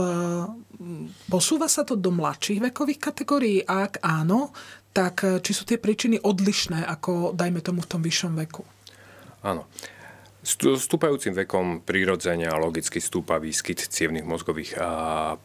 posúva 1.31 1.71
sa 1.71 1.87
to 1.87 1.95
do 1.95 2.11
mladších 2.11 2.59
vekových 2.59 2.99
kategórií? 2.99 3.63
Ak 3.63 4.03
áno, 4.03 4.51
tak 4.91 5.23
či 5.23 5.51
sú 5.55 5.63
tie 5.63 5.79
príčiny 5.79 6.19
odlišné 6.19 6.83
ako, 6.83 7.31
dajme 7.31 7.63
tomu, 7.63 7.79
v 7.79 7.87
tom 7.87 8.03
vyššom 8.03 8.35
veku? 8.35 8.67
Áno. 9.47 9.63
Stúpajúcim 10.41 11.37
vekom 11.37 11.85
prirodzene 11.85 12.49
a 12.49 12.57
logicky 12.57 12.97
stúpa 12.97 13.37
výskyt 13.37 13.89
cievnych 13.93 14.25
mozgových 14.25 14.73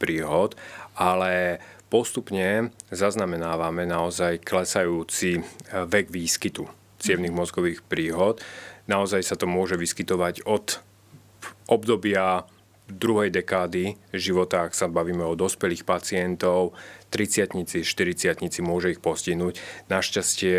príhod, 0.01 0.57
ale 0.97 1.61
postupne 1.93 2.73
zaznamenávame 2.89 3.85
naozaj 3.85 4.41
klesajúci 4.43 5.45
vek 5.71 6.09
výskytu 6.09 6.65
cievnych 6.97 7.35
mozgových 7.35 7.85
príhod. 7.85 8.41
Naozaj 8.89 9.23
sa 9.23 9.37
to 9.37 9.45
môže 9.45 9.77
vyskytovať 9.77 10.49
od 10.49 10.81
obdobia 11.69 12.49
druhej 12.87 13.35
dekády 13.35 13.99
života, 14.15 14.63
ak 14.63 14.73
sa 14.73 14.87
bavíme 14.87 15.27
o 15.27 15.35
dospelých 15.35 15.83
pacientov, 15.83 16.73
30 17.17 17.57
40 17.81 18.61
môže 18.61 18.93
ich 18.93 19.01
postihnúť. 19.01 19.57
Našťastie 19.89 20.59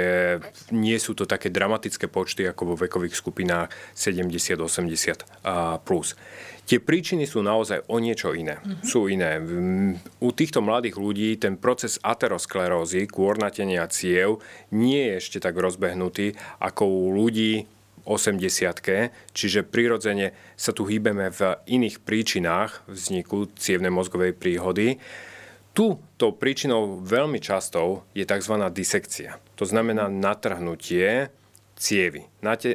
nie 0.73 0.97
sú 0.97 1.13
to 1.13 1.29
také 1.29 1.53
dramatické 1.53 2.09
počty 2.09 2.49
ako 2.49 2.73
vo 2.73 2.75
vekových 2.81 3.13
skupinách 3.13 3.69
70-80 3.93 5.85
plus. 5.85 6.17
Tie 6.67 6.83
príčiny 6.83 7.23
sú 7.23 7.45
naozaj 7.45 7.87
o 7.87 8.01
niečo 8.01 8.35
iné. 8.35 8.59
Mm-hmm. 8.59 8.83
Sú 8.83 9.07
iné. 9.07 9.39
U 10.19 10.29
týchto 10.35 10.59
mladých 10.59 10.99
ľudí 10.99 11.39
ten 11.39 11.55
proces 11.55 11.95
aterosklerózy, 12.03 13.07
kôrnatenia 13.07 13.87
ciev, 13.87 14.43
nie 14.75 15.13
je 15.13 15.13
ešte 15.21 15.37
tak 15.39 15.55
rozbehnutý 15.55 16.35
ako 16.59 16.83
u 16.83 17.15
ľudí 17.15 17.69
80 18.07 19.11
čiže 19.35 19.67
prirodzene 19.67 20.31
sa 20.55 20.71
tu 20.71 20.87
hýbeme 20.87 21.27
v 21.27 21.59
iných 21.67 21.99
príčinách 22.07 22.87
vzniku 22.87 23.51
cievnej 23.59 23.91
mozgovej 23.91 24.31
príhody. 24.31 24.99
Tu 25.77 25.93
tou 26.17 26.34
príčinou 26.34 27.05
veľmi 27.05 27.38
častou 27.38 28.01
je 28.17 28.25
tzv. 28.25 28.57
disekcia. 28.74 29.38
To 29.62 29.65
znamená 29.69 30.10
natrhnutie 30.10 31.29
cievy, 31.77 32.25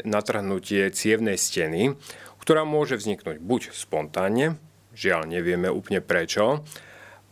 natrhnutie 0.07 0.87
cievnej 0.95 1.35
steny, 1.35 1.99
ktorá 2.39 2.63
môže 2.63 2.95
vzniknúť 2.95 3.43
buď 3.43 3.75
spontánne, 3.75 4.55
žiaľ 4.95 5.27
nevieme 5.27 5.67
úplne 5.67 5.99
prečo, 5.99 6.63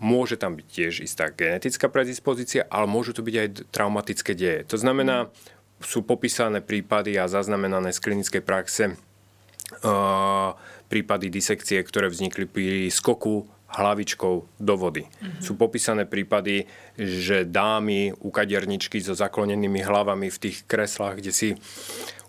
môže 0.02 0.34
tam 0.34 0.58
byť 0.58 0.66
tiež 0.66 1.06
istá 1.06 1.30
genetická 1.30 1.86
predispozícia, 1.86 2.66
ale 2.66 2.90
môžu 2.90 3.14
to 3.14 3.22
byť 3.22 3.36
aj 3.38 3.48
traumatické 3.70 4.34
deje. 4.34 4.66
To 4.74 4.76
znamená, 4.80 5.30
sú 5.78 6.02
popísané 6.02 6.66
prípady 6.66 7.14
a 7.14 7.30
zaznamenané 7.30 7.94
z 7.94 8.02
klinickej 8.02 8.42
praxe 8.42 8.98
prípady 10.90 11.30
disekcie, 11.30 11.78
ktoré 11.78 12.10
vznikli 12.10 12.50
pri 12.50 12.90
skoku 12.90 13.46
hlavičkou 13.70 14.34
do 14.58 14.74
vody. 14.74 15.06
Mm-hmm. 15.06 15.42
Sú 15.42 15.54
popísané 15.54 16.06
prípady, 16.06 16.66
že 16.98 17.46
dámy 17.46 18.14
u 18.18 18.28
kaderničky 18.34 18.98
so 18.98 19.14
zaklonenými 19.14 19.80
hlavami 19.86 20.26
v 20.26 20.38
tých 20.42 20.66
kreslách, 20.66 21.22
kde 21.22 21.32
si 21.32 21.48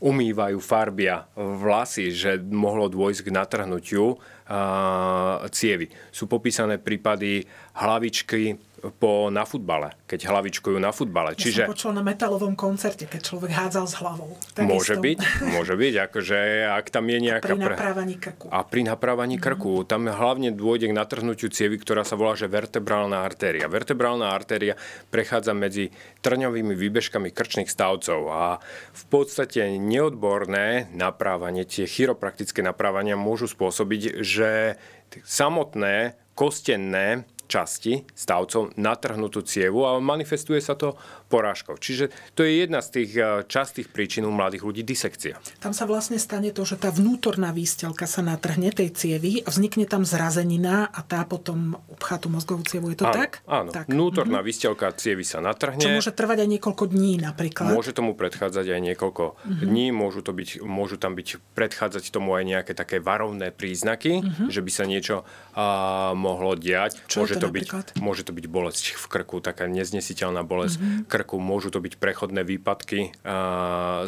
umývajú 0.02 0.58
farbia 0.58 1.30
vlasy, 1.38 2.10
že 2.10 2.42
mohlo 2.42 2.90
dôjsť 2.90 3.22
k 3.30 3.34
natrhnutiu 3.38 4.18
uh, 4.18 5.46
cievy. 5.54 5.94
Sú 6.10 6.26
popísané 6.26 6.82
prípady 6.82 7.46
hlavičky 7.78 8.58
po, 8.82 9.30
na 9.30 9.46
futbale, 9.46 9.94
keď 10.10 10.26
hlavičkujú 10.26 10.82
na 10.82 10.90
futbale. 10.90 11.38
Ja 11.38 11.40
Čiže, 11.46 11.62
som 11.70 11.74
počul 11.78 11.92
na 11.94 12.02
metalovom 12.02 12.58
koncerte, 12.58 13.06
keď 13.06 13.22
človek 13.22 13.52
hádzal 13.54 13.86
s 13.86 13.96
hlavou. 14.02 14.34
Tak 14.58 14.66
môže 14.66 14.98
isto. 14.98 15.06
byť, 15.06 15.20
môže 15.54 15.74
byť, 15.78 15.94
akože 16.10 16.38
ak 16.74 16.86
tam 16.90 17.06
je 17.06 17.18
nejaká... 17.22 17.54
A 17.54 17.58
pri 17.58 17.62
naprávaní 17.62 18.16
krku. 18.18 18.46
A 18.50 18.60
pri 18.66 18.82
naprávaní 18.82 19.38
mm-hmm. 19.38 19.54
krku. 19.62 19.74
Tam 19.86 20.10
hlavne 20.10 20.50
dôjde 20.50 20.90
k 20.90 20.98
natrhnutiu 20.98 21.54
cievy, 21.54 21.78
ktorá 21.78 22.02
sa 22.02 22.18
volá, 22.18 22.34
že 22.34 22.50
vertebrálna 22.50 23.22
artéria. 23.22 23.70
Vertebrálna 23.70 24.34
artéria 24.34 24.74
prechádza 25.14 25.54
medzi 25.54 25.94
trňovými 26.26 26.74
výbežkami 26.74 27.30
krčných 27.30 27.70
stavcov 27.70 28.20
a 28.34 28.58
v 28.98 29.04
podstate 29.14 29.78
neodborné 29.78 30.90
naprávanie, 30.98 31.70
tie 31.70 31.86
chiropraktické 31.86 32.66
naprávania 32.66 33.14
môžu 33.14 33.46
spôsobiť, 33.46 34.24
že 34.26 34.82
samotné 35.22 36.16
kostenné 36.34 37.28
časti 37.52 38.08
stavcov 38.16 38.80
natrhnutú 38.80 39.44
cievu 39.44 39.84
a 39.84 40.00
manifestuje 40.00 40.64
sa 40.64 40.80
to 40.80 40.96
porážkou. 41.32 41.80
Čiže 41.80 42.12
to 42.36 42.44
je 42.44 42.68
jedna 42.68 42.84
z 42.84 42.90
tých 43.00 43.12
eh, 43.16 43.48
častých 43.48 43.88
príčin 43.88 44.28
u 44.28 44.36
mladých 44.36 44.68
ľudí, 44.68 44.84
disekcia. 44.84 45.40
Tam 45.64 45.72
sa 45.72 45.88
vlastne 45.88 46.20
stane 46.20 46.52
to, 46.52 46.68
že 46.68 46.76
tá 46.76 46.92
vnútorná 46.92 47.56
výstelka 47.56 48.04
sa 48.04 48.20
natrhne 48.20 48.76
tej 48.76 48.92
cievy 48.92 49.40
a 49.42 49.50
vznikne 49.50 49.88
tam 49.88 50.04
zrazenina 50.04 50.92
a 50.92 51.00
tá 51.00 51.24
potom 51.24 51.80
upchá 51.88 52.20
tú 52.20 52.28
mozgovú 52.28 52.68
cievu. 52.68 52.92
Je 52.92 53.00
to 53.00 53.08
áno, 53.08 53.16
tak? 53.16 53.32
Áno, 53.48 53.70
tak. 53.72 53.86
vnútorná 53.88 54.44
mm-hmm. 54.44 54.52
výstelka 54.52 54.92
cievy 55.00 55.24
sa 55.24 55.40
natrhne. 55.40 55.80
Čo 55.80 55.96
môže 55.96 56.12
trvať 56.12 56.44
aj 56.44 56.50
niekoľko 56.60 56.84
dní 56.92 57.24
napríklad. 57.24 57.72
Môže 57.72 57.96
tomu 57.96 58.12
predchádzať 58.18 58.66
aj 58.68 58.82
niekoľko 58.92 59.24
mm-hmm. 59.40 59.68
dní, 59.72 59.86
môžu, 59.96 60.20
to 60.20 60.36
byť, 60.36 60.50
môžu 60.66 61.00
tam 61.00 61.16
byť 61.16 61.40
predchádzať 61.56 62.04
tomu 62.12 62.36
aj 62.36 62.44
nejaké 62.44 62.74
také 62.76 63.00
varovné 63.00 63.54
príznaky, 63.54 64.26
mm-hmm. 64.26 64.48
že 64.50 64.60
by 64.60 64.72
sa 64.74 64.84
niečo 64.90 65.24
uh, 65.24 66.12
mohlo 66.18 66.58
diať. 66.58 67.00
Čo 67.08 67.24
môže 67.24 67.38
to 67.38 67.48
byť, 67.48 67.98
môže 68.02 68.26
to 68.26 68.34
byť 68.34 68.46
bolesť 68.50 68.86
v 68.98 69.06
krku, 69.08 69.40
taká 69.40 69.70
neznesiteľná 69.70 70.42
bolesť 70.42 70.82
mm-hmm. 70.82 71.08
Krku, 71.22 71.38
môžu 71.38 71.70
to 71.70 71.78
byť 71.78 72.02
prechodné 72.02 72.42
výpadky 72.42 73.14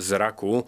zraku, 0.02 0.66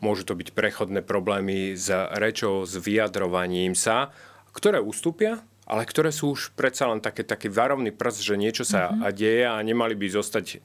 môžu 0.00 0.24
to 0.24 0.32
byť 0.32 0.56
prechodné 0.56 1.04
problémy 1.04 1.76
s 1.76 1.92
rečou, 2.16 2.64
s 2.64 2.72
vyjadrovaním 2.80 3.76
sa, 3.76 4.08
ktoré 4.56 4.80
ustúpia, 4.80 5.44
ale 5.68 5.84
ktoré 5.84 6.08
sú 6.10 6.32
už 6.32 6.56
predsa 6.56 6.88
len 6.88 7.04
také, 7.04 7.22
taký 7.22 7.52
varovný 7.52 7.92
prst, 7.92 8.24
že 8.24 8.40
niečo 8.40 8.64
sa 8.64 8.90
mm-hmm. 8.90 9.12
deje 9.12 9.44
a 9.46 9.56
nemali 9.60 9.94
by 9.94 10.06
zostať 10.10 10.64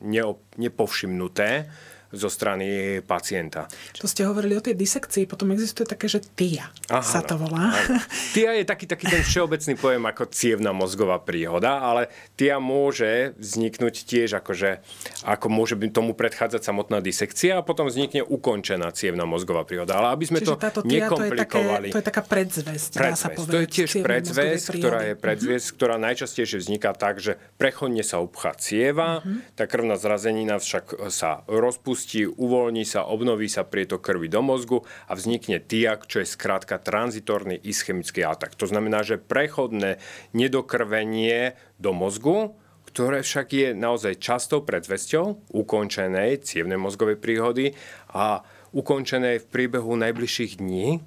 nepovšimnuté 0.58 1.70
zo 2.16 2.32
strany 2.32 3.00
pacienta. 3.04 3.68
To 4.00 4.08
ste 4.08 4.24
hovorili 4.24 4.56
o 4.56 4.64
tej 4.64 4.80
disekcii, 4.80 5.28
potom 5.28 5.52
existuje 5.52 5.84
také, 5.84 6.08
že 6.08 6.24
TIA 6.24 6.72
Aha, 6.88 7.04
sa 7.04 7.20
to 7.20 7.36
volá. 7.36 7.76
Áno. 7.76 8.00
TIA 8.32 8.64
je 8.64 8.66
taký, 8.66 8.88
taký 8.88 9.12
ten 9.12 9.24
všeobecný 9.24 9.74
pojem 9.76 10.04
ako 10.08 10.24
cievna 10.32 10.72
mozgová 10.72 11.20
príhoda, 11.20 11.84
ale 11.84 12.08
TIA 12.40 12.64
môže 12.64 13.36
vzniknúť 13.36 14.08
tiež 14.08 14.40
akože, 14.40 14.80
ako 15.28 15.48
môže 15.52 15.76
by 15.76 15.92
tomu 15.92 16.16
predchádzať 16.16 16.64
samotná 16.64 17.04
disekcia 17.04 17.60
a 17.60 17.66
potom 17.66 17.92
vznikne 17.92 18.24
ukončená 18.24 18.88
cievna 18.96 19.28
mozgová 19.28 19.68
príhoda. 19.68 20.00
Ale 20.00 20.16
aby 20.16 20.26
sme 20.32 20.40
Čiže 20.40 20.56
to 20.56 20.82
nekomplikovali. 20.88 21.92
To 21.92 22.00
je, 22.00 22.00
také, 22.00 22.00
to 22.00 22.00
je 22.00 22.08
taká 22.08 22.24
predzvesť, 22.24 22.92
predzvesť. 22.96 23.20
sa 23.20 23.30
povedať. 23.36 23.52
To 23.52 23.60
je 23.60 23.68
tiež 23.68 23.92
predzvesť, 24.00 24.66
ktorá 24.80 25.00
je 25.12 25.14
predzvesť, 25.20 25.68
ktorá 25.76 25.96
najčastejšie 26.00 26.58
vzniká 26.64 26.96
tak, 26.96 27.20
že 27.20 27.36
prechodne 27.60 28.02
sa 28.02 28.24
upchá 28.24 28.56
cieva, 28.56 29.20
mm-hmm. 29.20 29.60
tá 29.60 29.68
krvná 29.68 30.00
zrazenina 30.00 30.56
však 30.62 31.12
sa 31.12 31.44
rozpustí 31.52 31.97
vypustí, 31.98 32.30
uvoľní 32.30 32.86
sa, 32.86 33.10
obnoví 33.10 33.50
sa 33.50 33.66
prietok 33.66 34.06
krvi 34.06 34.30
do 34.30 34.46
mozgu 34.46 34.86
a 35.10 35.18
vznikne 35.18 35.58
TIAK, 35.58 36.06
čo 36.06 36.22
je 36.22 36.30
skrátka 36.30 36.78
tranzitorný 36.78 37.58
ischemický 37.58 38.22
atak. 38.22 38.54
To 38.62 38.70
znamená, 38.70 39.02
že 39.02 39.18
prechodné 39.18 39.98
nedokrvenie 40.38 41.58
do 41.82 41.98
mozgu, 41.98 42.54
ktoré 42.86 43.26
však 43.26 43.48
je 43.50 43.68
naozaj 43.74 44.22
častou 44.22 44.62
predzvesťou 44.62 45.50
ukončenej 45.58 46.46
cievnej 46.46 46.78
mozgovej 46.78 47.18
príhody 47.18 47.74
a 48.14 48.46
ukončenej 48.78 49.42
v 49.42 49.50
priebehu 49.50 49.98
najbližších 49.98 50.62
dní, 50.62 51.02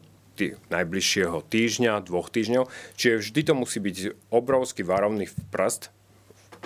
najbližšieho 0.75 1.38
týždňa, 1.47 2.02
dvoch 2.02 2.35
týždňov. 2.35 2.66
Čiže 2.99 3.23
vždy 3.23 3.40
to 3.47 3.54
musí 3.54 3.78
byť 3.78 3.97
obrovský 4.35 4.82
varovný 4.82 5.30
prst 5.54 5.94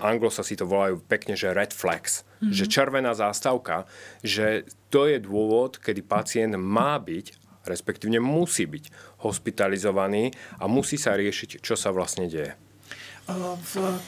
anglosa 0.02 0.42
si 0.42 0.58
to 0.58 0.66
volajú 0.66 0.98
pekne, 1.04 1.38
že 1.38 1.54
red 1.54 1.70
flags, 1.70 2.26
mm-hmm. 2.40 2.54
že 2.54 2.64
červená 2.66 3.12
zástavka, 3.14 3.86
že 4.24 4.66
to 4.90 5.06
je 5.06 5.22
dôvod, 5.22 5.78
kedy 5.78 6.02
pacient 6.02 6.54
má 6.58 6.98
byť 6.98 7.44
respektívne 7.64 8.20
musí 8.20 8.68
byť 8.68 9.16
hospitalizovaný 9.24 10.36
a 10.60 10.68
musí 10.68 11.00
sa 11.00 11.16
riešiť, 11.16 11.64
čo 11.64 11.74
sa 11.74 11.90
vlastne 11.96 12.28
deje. 12.28 12.52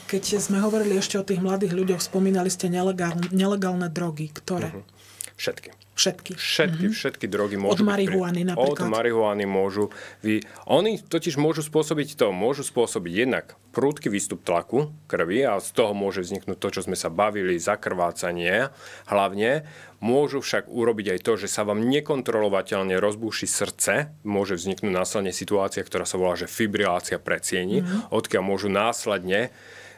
Keď 0.05 0.23
sme 0.37 0.61
hovorili 0.61 0.93
ešte 0.93 1.17
o 1.17 1.25
tých 1.25 1.41
mladých 1.41 1.73
ľuďoch, 1.73 2.01
spomínali 2.05 2.53
ste 2.53 2.69
nelegálne, 2.69 3.33
nelegálne 3.33 3.89
drogy. 3.89 4.29
Ktoré? 4.29 4.69
Uh-huh. 4.69 4.85
Všetky. 5.41 5.73
Všetky. 5.97 6.37
Všetky, 6.37 6.85
mm-hmm. 6.87 6.99
všetky 7.01 7.25
drogy 7.25 7.57
môžu 7.57 7.81
Od 7.81 7.89
marihuany 7.89 8.45
pri... 8.45 8.49
napríklad. 8.53 8.85
Od 8.85 8.93
marihuany 8.93 9.45
môžu... 9.49 9.89
Vy... 10.21 10.45
Oni 10.69 11.01
totiž 11.01 11.41
môžu 11.41 11.65
spôsobiť 11.65 12.13
to. 12.13 12.29
Môžu 12.29 12.61
spôsobiť 12.61 13.13
jednak 13.17 13.57
prúdky 13.73 14.13
výstup 14.13 14.45
tlaku 14.45 14.93
krvi 15.09 15.41
a 15.41 15.57
z 15.57 15.73
toho 15.73 15.97
môže 15.97 16.21
vzniknúť 16.21 16.57
to, 16.57 16.69
čo 16.69 16.81
sme 16.85 16.93
sa 16.93 17.09
bavili, 17.09 17.57
zakrvácanie 17.57 18.69
hlavne. 19.09 19.65
Môžu 19.97 20.45
však 20.45 20.69
urobiť 20.69 21.17
aj 21.17 21.19
to, 21.25 21.33
že 21.41 21.49
sa 21.49 21.65
vám 21.65 21.81
nekontrolovateľne 21.89 23.01
rozbúši 23.01 23.49
srdce. 23.49 24.13
Môže 24.21 24.53
vzniknúť 24.53 24.93
následne 24.93 25.33
situácia, 25.33 25.81
ktorá 25.81 26.05
sa 26.05 26.21
volá, 26.21 26.37
že 26.37 26.45
fibrilácia 26.45 27.17
predsieni, 27.17 27.81
mm-hmm. 27.81 28.13
odkiaľ 28.13 28.43
môžu 28.45 28.69
následne 28.69 29.49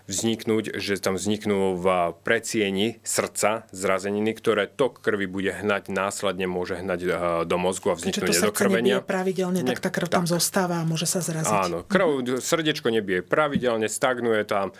vzniknúť, 0.09 0.81
že 0.81 0.97
tam 0.97 1.15
vzniknú 1.15 1.77
v 1.77 1.85
predsieni 2.25 2.97
srdca 3.05 3.69
zrazeniny, 3.69 4.33
ktoré 4.33 4.65
tok 4.65 5.05
krvi 5.05 5.29
bude 5.29 5.53
hnať, 5.53 5.93
následne 5.93 6.49
môže 6.49 6.81
hnať 6.81 6.99
eh, 7.05 7.09
do 7.45 7.55
mozgu 7.61 7.93
a 7.93 7.95
vzniknúť 7.95 8.25
Keďže 8.25 8.41
to 8.41 8.45
nedokrvenia. 8.49 8.95
nebije 8.97 9.05
pravidelne, 9.05 9.61
tak 9.61 9.79
tá 9.79 9.93
krv 9.93 10.09
tam 10.09 10.25
zostáva 10.25 10.81
a 10.81 10.83
môže 10.83 11.05
sa 11.05 11.21
zraziť. 11.21 11.69
Áno, 11.69 11.85
krv, 11.85 12.41
srdiečko 12.41 12.89
nebije 12.89 13.21
pravidelne, 13.21 13.85
stagnuje 13.85 14.41
tam, 14.49 14.73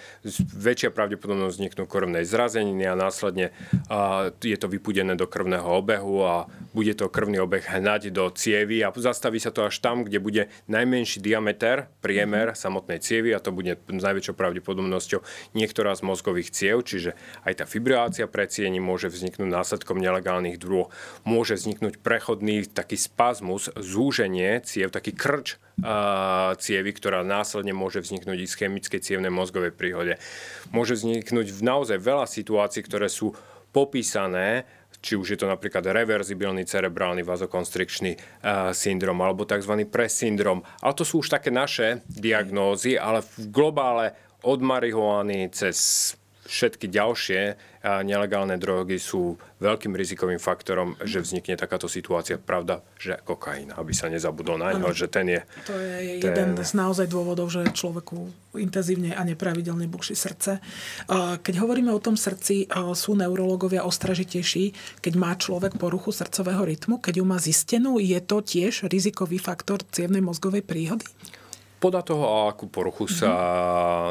väčšia 0.58 0.90
pravdepodobnosť 0.90 1.54
vzniknú 1.62 1.84
krvnej 1.86 2.26
zrazeniny 2.26 2.90
a 2.90 2.98
následne 2.98 3.54
a, 3.88 4.34
je 4.42 4.58
to 4.58 4.66
vypudené 4.66 5.14
do 5.14 5.30
krvného 5.30 5.70
obehu 5.70 6.26
a 6.26 6.50
bude 6.74 6.98
to 6.98 7.06
krvný 7.12 7.38
obeh 7.38 7.62
hnať 7.62 8.10
do 8.10 8.34
cievy 8.34 8.82
a 8.82 8.90
zastaví 8.90 9.38
sa 9.38 9.54
to 9.54 9.68
až 9.68 9.78
tam, 9.78 10.02
kde 10.02 10.18
bude 10.18 10.44
najmenší 10.66 11.22
diameter, 11.22 11.92
priemer 12.02 12.52
mm-hmm. 12.52 12.64
samotnej 12.66 13.00
cievy 13.00 13.38
a 13.38 13.44
to 13.44 13.54
bude 13.54 13.78
s 13.78 14.04
najväčšou 14.04 14.34
pravdepodobnosťou 14.34 15.19
niektorá 15.54 15.96
z 15.96 16.06
mozgových 16.06 16.54
ciev, 16.54 16.84
čiže 16.84 17.16
aj 17.46 17.64
tá 17.64 17.66
fibrilácia 17.66 18.26
predsiení 18.26 18.82
môže 18.82 19.12
vzniknúť 19.12 19.50
následkom 19.50 19.98
nelegálnych 19.98 20.60
drôh. 20.60 20.92
Môže 21.24 21.56
vzniknúť 21.56 22.02
prechodný 22.02 22.68
taký 22.68 22.96
spazmus, 23.00 23.72
zúženie 23.76 24.62
ciev, 24.66 24.92
taký 24.92 25.16
krč 25.16 25.60
cievy, 26.60 26.92
ktorá 26.92 27.24
následne 27.24 27.72
môže 27.72 28.04
vzniknúť 28.04 28.38
i 28.44 28.48
chemickej 28.48 29.00
cievnej 29.00 29.32
mozgovej 29.32 29.72
príhode. 29.72 30.20
Môže 30.76 31.00
vzniknúť 31.00 31.56
v 31.56 31.62
naozaj 31.64 31.98
veľa 32.04 32.28
situácií, 32.28 32.84
ktoré 32.84 33.08
sú 33.08 33.32
popísané 33.72 34.68
či 35.00 35.16
už 35.16 35.32
je 35.36 35.40
to 35.40 35.48
napríklad 35.48 35.88
reverzibilný 35.88 36.68
cerebrálny 36.68 37.24
vazokonstrikčný 37.24 38.20
uh, 38.20 38.76
syndrom 38.76 39.16
alebo 39.24 39.48
tzv. 39.48 39.88
presyndrom. 39.88 40.60
Ale 40.84 40.94
to 40.96 41.08
sú 41.08 41.24
už 41.24 41.32
také 41.32 41.56
naše 41.56 42.04
diagnózy, 42.12 43.00
ale 43.00 43.24
v 43.24 43.48
globále 43.48 44.12
od 44.44 44.60
marihuany 44.64 45.52
cez 45.52 46.14
všetky 46.50 46.90
ďalšie 46.90 47.42
nelegálne 47.86 48.58
drogy 48.58 48.98
sú 48.98 49.38
veľkým 49.62 49.94
rizikovým 49.94 50.42
faktorom, 50.42 50.98
že 51.06 51.22
vznikne 51.22 51.54
takáto 51.54 51.86
situácia. 51.86 52.42
Pravda, 52.42 52.82
že 52.98 53.22
kokain, 53.22 53.70
aby 53.70 53.94
sa 53.94 54.10
nezabudol 54.10 54.58
na 54.58 54.74
ňo, 54.74 54.90
že 54.90 55.06
ten 55.14 55.30
je... 55.30 55.46
To 55.70 55.78
je 55.78 56.18
ten... 56.18 56.26
jeden 56.26 56.50
z 56.58 56.72
naozaj 56.74 57.06
dôvodov, 57.06 57.54
že 57.54 57.70
človeku 57.70 58.34
intenzívne 58.58 59.14
a 59.14 59.22
nepravidelne 59.22 59.86
buší 59.86 60.18
srdce. 60.18 60.58
Keď 61.46 61.56
hovoríme 61.62 61.94
o 61.94 62.02
tom 62.02 62.18
srdci, 62.18 62.66
sú 62.98 63.14
neurologovia 63.14 63.86
ostražitejší, 63.86 64.98
keď 65.06 65.14
má 65.22 65.38
človek 65.38 65.78
poruchu 65.78 66.10
srdcového 66.10 66.66
rytmu, 66.66 66.98
keď 66.98 67.22
ju 67.22 67.26
má 67.30 67.38
zistenú, 67.38 68.02
je 68.02 68.18
to 68.26 68.42
tiež 68.42 68.90
rizikový 68.90 69.38
faktor 69.38 69.86
cievnej 69.94 70.26
mozgovej 70.26 70.66
príhody? 70.66 71.06
Podľa 71.80 72.04
toho, 72.04 72.52
akú 72.52 72.68
poruchu 72.68 73.08
sa 73.08 73.32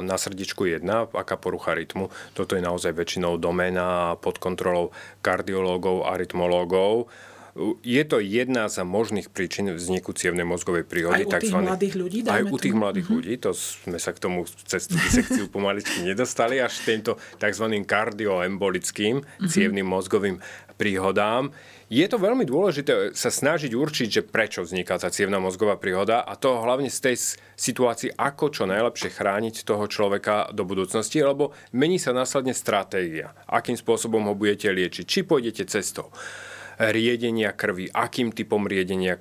na 0.01 0.17
srdiečku 0.17 0.65
jedná, 0.65 1.05
aká 1.13 1.37
porucha 1.37 1.77
rytmu, 1.77 2.09
toto 2.33 2.57
je 2.57 2.65
naozaj 2.65 2.97
väčšinou 2.97 3.37
doména 3.37 4.17
pod 4.25 4.41
kontrolou 4.41 4.89
kardiológov 5.21 6.09
a 6.09 6.17
rytmológov. 6.17 7.13
Je 7.83 7.99
to 8.07 8.23
jedna 8.23 8.71
z 8.71 8.87
možných 8.87 9.35
príčin 9.35 9.67
vzniku 9.75 10.15
cievnej 10.15 10.47
mozgovej 10.47 10.87
príhody. 10.87 11.27
Aj 11.27 11.29
u 11.29 11.43
tých 11.43 11.59
mladých 11.59 11.95
ľudí? 11.99 12.19
Aj 12.25 12.43
u 12.47 12.57
tých 12.57 12.73
tomu. 12.73 12.83
mladých 12.87 13.07
mm-hmm. 13.11 13.19
ľudí. 13.19 13.35
To 13.43 13.51
sme 13.53 13.99
sa 13.99 14.15
k 14.15 14.19
tomu 14.23 14.47
cez 14.47 14.87
tú 14.87 14.95
disekciu 14.95 15.51
pomaličky 15.51 16.07
nedostali 16.07 16.63
až 16.63 16.79
týmto 16.87 17.19
tzv. 17.37 17.67
kardioembolickým 17.83 19.21
mm-hmm. 19.21 19.51
cievnym 19.51 19.85
mozgovým 19.91 20.39
príhodám. 20.79 21.51
Je 21.89 22.05
to 22.05 22.21
veľmi 22.21 22.45
dôležité 22.45 23.17
sa 23.17 23.33
snažiť 23.33 23.73
určiť, 23.73 24.09
že 24.13 24.29
prečo 24.29 24.61
vzniká 24.61 25.01
tá 25.01 25.09
cievna 25.09 25.41
mozgová 25.41 25.81
príhoda 25.81 26.21
a 26.21 26.37
to 26.37 26.61
hlavne 26.61 26.93
z 26.93 27.01
tej 27.01 27.17
situácii, 27.57 28.13
ako 28.13 28.53
čo 28.53 28.69
najlepšie 28.69 29.09
chrániť 29.09 29.65
toho 29.65 29.89
človeka 29.89 30.53
do 30.53 30.69
budúcnosti, 30.69 31.25
lebo 31.25 31.57
mení 31.73 31.97
sa 31.97 32.13
následne 32.13 32.53
stratégia. 32.53 33.33
Akým 33.49 33.73
spôsobom 33.73 34.21
ho 34.29 34.37
budete 34.37 34.69
liečiť. 34.69 35.05
Či 35.09 35.21
pôjdete 35.25 35.65
cestou 35.65 36.13
riedenia 36.79 37.51
krvi, 37.51 37.91
akým 37.91 38.31
typom 38.31 38.71
riedenia 38.71 39.19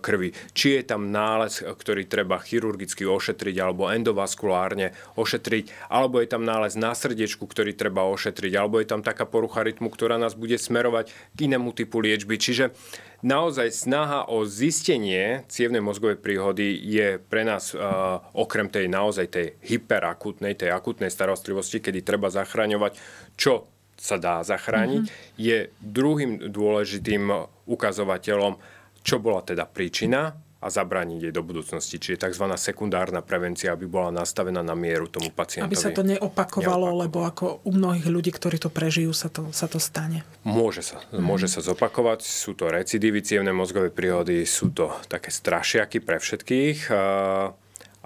krvi, 0.00 0.28
či 0.56 0.80
je 0.80 0.82
tam 0.88 1.12
nález, 1.12 1.60
ktorý 1.60 2.08
treba 2.08 2.40
chirurgicky 2.40 3.04
ošetriť 3.04 3.56
alebo 3.60 3.92
endovaskulárne 3.92 4.96
ošetriť, 5.20 5.92
alebo 5.92 6.24
je 6.24 6.28
tam 6.32 6.48
nález 6.48 6.72
na 6.74 6.96
srdiečku, 6.96 7.44
ktorý 7.44 7.76
treba 7.76 8.08
ošetriť, 8.08 8.52
alebo 8.56 8.80
je 8.80 8.88
tam 8.88 9.04
taká 9.04 9.28
porucha 9.28 9.60
rytmu, 9.60 9.92
ktorá 9.92 10.16
nás 10.16 10.32
bude 10.32 10.56
smerovať 10.56 11.12
k 11.36 11.38
inému 11.52 11.76
typu 11.76 12.00
liečby. 12.00 12.40
Čiže 12.40 12.72
naozaj 13.20 13.76
snaha 13.76 14.24
o 14.32 14.48
zistenie 14.48 15.44
cievnej 15.52 15.84
mozgovej 15.84 16.20
príhody 16.20 16.76
je 16.80 17.20
pre 17.20 17.44
nás 17.44 17.76
uh, 17.76 18.20
okrem 18.32 18.72
tej 18.72 18.88
naozaj 18.88 19.26
tej 19.28 19.46
hyperakutnej, 19.60 20.56
tej 20.56 20.72
akutnej 20.72 21.12
starostlivosti, 21.12 21.84
kedy 21.84 22.00
treba 22.00 22.32
zachraňovať 22.32 22.96
čo 23.36 23.75
sa 23.96 24.20
dá 24.20 24.44
zachrániť, 24.44 25.04
mm-hmm. 25.08 25.40
je 25.40 25.58
druhým 25.80 26.52
dôležitým 26.52 27.32
ukazovateľom, 27.64 28.60
čo 29.00 29.16
bola 29.18 29.40
teda 29.40 29.64
príčina 29.64 30.36
a 30.56 30.72
zabrániť 30.72 31.28
jej 31.28 31.32
do 31.32 31.44
budúcnosti. 31.44 32.00
Čiže 32.00 32.26
tzv. 32.26 32.44
sekundárna 32.56 33.20
prevencia, 33.20 33.76
aby 33.76 33.84
bola 33.84 34.08
nastavená 34.10 34.64
na 34.64 34.72
mieru 34.72 35.06
tomu 35.06 35.28
pacientovi. 35.28 35.68
Aby 35.68 35.78
sa 35.78 35.92
to 35.92 36.02
neopakovalo, 36.02 36.90
neopakovalo. 36.90 37.02
lebo 37.06 37.18
ako 37.28 37.44
u 37.62 37.70
mnohých 37.76 38.08
ľudí, 38.08 38.32
ktorí 38.32 38.56
to 38.56 38.72
prežijú, 38.72 39.12
sa 39.12 39.28
to, 39.28 39.52
sa 39.52 39.68
to 39.68 39.76
stane. 39.76 40.24
Môže 40.42 40.82
sa. 40.82 40.98
Mm. 41.12 41.22
Môže 41.22 41.46
sa 41.46 41.60
zopakovať. 41.60 42.24
Sú 42.24 42.56
to 42.56 42.72
recidívy 42.72 43.20
cievne 43.20 43.52
mozgové 43.52 43.92
príhody, 43.92 44.42
sú 44.48 44.72
to 44.72 44.90
také 45.06 45.28
strašiaky 45.28 46.00
pre 46.02 46.18
všetkých 46.18 46.90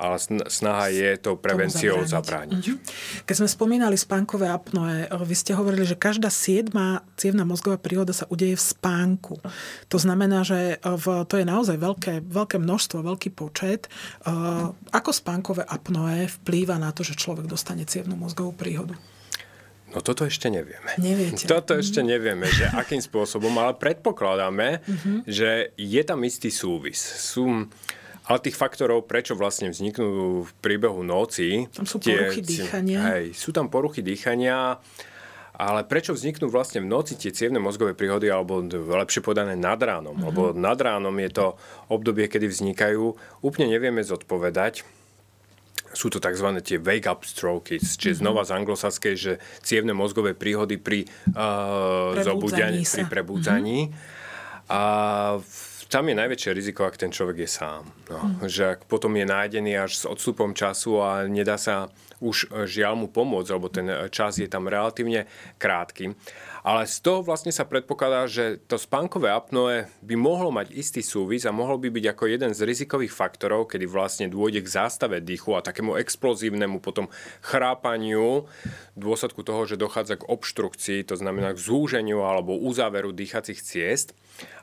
ale 0.00 0.16
snaha 0.48 0.88
je 0.88 1.20
to 1.20 1.36
prevenciou 1.36 2.00
zabrániť. 2.08 2.08
zabrániť. 2.08 2.62
Mhm. 2.64 2.76
Keď 3.28 3.34
sme 3.36 3.48
spomínali 3.52 3.96
spánkové 4.00 4.48
apnoe, 4.48 5.04
vy 5.12 5.36
ste 5.36 5.52
hovorili, 5.52 5.84
že 5.84 6.00
každá 6.00 6.32
siedma 6.32 7.04
cievna 7.20 7.44
mozgová 7.44 7.76
príhoda 7.76 8.16
sa 8.16 8.24
udeje 8.32 8.56
v 8.56 8.64
spánku. 8.64 9.36
To 9.92 9.98
znamená, 10.00 10.40
že 10.40 10.80
v, 10.80 11.28
to 11.28 11.36
je 11.36 11.44
naozaj 11.44 11.76
veľké, 11.76 12.24
veľké 12.24 12.56
množstvo, 12.56 13.04
veľký 13.04 13.30
počet. 13.36 13.92
Ako 14.88 15.10
spánkové 15.12 15.68
apnoe 15.68 16.32
vplýva 16.40 16.80
na 16.80 16.96
to, 16.96 17.04
že 17.04 17.20
človek 17.20 17.44
dostane 17.44 17.84
cievnu 17.84 18.16
mozgovú 18.16 18.56
príhodu? 18.56 18.96
No 19.90 19.98
toto 19.98 20.22
ešte 20.22 20.46
nevieme. 20.46 20.94
Neviete. 21.02 21.50
Toto 21.50 21.74
mm-hmm. 21.74 21.82
ešte 21.82 22.00
nevieme, 22.06 22.46
že 22.46 22.70
akým 22.70 23.02
spôsobom, 23.02 23.50
ale 23.58 23.74
predpokladáme, 23.74 24.86
mm-hmm. 24.86 25.16
že 25.26 25.74
je 25.74 26.02
tam 26.06 26.22
istý 26.22 26.46
súvis. 26.54 27.02
Sú, 27.02 27.66
ale 28.30 28.38
tých 28.38 28.54
faktorov, 28.54 29.10
prečo 29.10 29.34
vlastne 29.34 29.74
vzniknú 29.74 30.46
v 30.46 30.50
priebehu 30.62 31.02
noci... 31.02 31.66
Tam 31.74 31.82
sú 31.82 31.98
tie, 31.98 32.14
poruchy 32.14 32.46
dýchania. 32.46 32.98
Hej, 33.10 33.34
sú 33.34 33.50
tam 33.50 33.66
poruchy 33.66 34.06
dýchania, 34.06 34.78
ale 35.58 35.80
prečo 35.82 36.14
vzniknú 36.14 36.46
vlastne 36.46 36.78
v 36.78 36.86
noci 36.86 37.18
tie 37.18 37.34
cievne 37.34 37.58
mozgové 37.58 37.98
príhody, 37.98 38.30
alebo 38.30 38.62
lepšie 38.70 39.18
povedané 39.18 39.58
nad 39.58 39.82
ránom? 39.82 40.14
Mm-hmm. 40.14 40.28
Lebo 40.30 40.42
nad 40.54 40.78
ránom 40.78 41.12
je 41.18 41.30
to 41.34 41.46
obdobie, 41.90 42.30
kedy 42.30 42.46
vznikajú. 42.46 43.18
Úplne 43.42 43.66
nevieme 43.66 43.98
zodpovedať. 44.06 44.86
Sú 45.90 46.06
to 46.06 46.22
tzv. 46.22 46.54
tie 46.62 46.78
wake-up 46.78 47.26
strokes, 47.26 47.98
čiže 47.98 48.14
mm-hmm. 48.14 48.22
znova 48.22 48.46
z 48.46 48.50
anglosaskej, 48.62 49.14
že 49.18 49.32
cievne 49.58 49.90
mozgové 49.90 50.38
príhody 50.38 50.78
pri, 50.78 51.10
uh, 51.34 52.14
zobudení, 52.22 52.86
pri 52.86 53.04
prebudzaní. 53.10 53.90
Mm-hmm. 53.90 54.70
A 54.70 54.80
v 55.42 55.69
tam 55.90 56.07
je 56.07 56.14
najväčšie 56.14 56.50
riziko, 56.55 56.87
ak 56.87 56.96
ten 56.96 57.11
človek 57.11 57.42
je 57.42 57.50
sám. 57.50 57.83
No. 58.07 58.18
Mm. 58.22 58.46
Že 58.46 58.62
ak 58.79 58.81
potom 58.87 59.11
je 59.18 59.26
nájdený 59.26 59.72
až 59.74 59.98
s 59.98 60.05
odstupom 60.07 60.55
času 60.55 61.03
a 61.03 61.26
nedá 61.26 61.59
sa 61.59 61.90
už 62.22 62.55
žiaľ 62.70 62.94
mu 62.94 63.07
pomôcť, 63.11 63.50
lebo 63.50 63.66
ten 63.66 63.90
čas 64.14 64.38
je 64.38 64.46
tam 64.46 64.70
relatívne 64.70 65.26
krátky. 65.59 66.14
Ale 66.60 66.84
z 66.84 67.00
toho 67.00 67.24
vlastne 67.24 67.48
sa 67.48 67.64
predpokladá, 67.64 68.28
že 68.28 68.60
to 68.68 68.76
spánkové 68.76 69.32
apnoe 69.32 69.88
by 70.04 70.14
mohlo 70.16 70.52
mať 70.52 70.76
istý 70.76 71.00
súvis 71.00 71.48
a 71.48 71.56
mohlo 71.56 71.80
by 71.80 71.88
byť 71.88 72.04
ako 72.12 72.24
jeden 72.28 72.52
z 72.52 72.60
rizikových 72.68 73.16
faktorov, 73.16 73.72
kedy 73.72 73.88
vlastne 73.88 74.26
dôjde 74.28 74.60
k 74.60 74.72
zástave 74.72 75.24
dýchu 75.24 75.56
a 75.56 75.64
takému 75.64 75.96
explozívnemu 75.96 76.84
potom 76.84 77.08
chrápaniu 77.40 78.44
v 78.92 79.00
dôsledku 79.00 79.40
toho, 79.40 79.64
že 79.64 79.80
dochádza 79.80 80.20
k 80.20 80.28
obštrukcii, 80.28 81.08
to 81.08 81.16
znamená 81.16 81.56
k 81.56 81.62
zúženiu 81.64 82.20
alebo 82.20 82.60
uzáveru 82.60 83.16
dýchacích 83.16 83.60
ciest. 83.64 84.12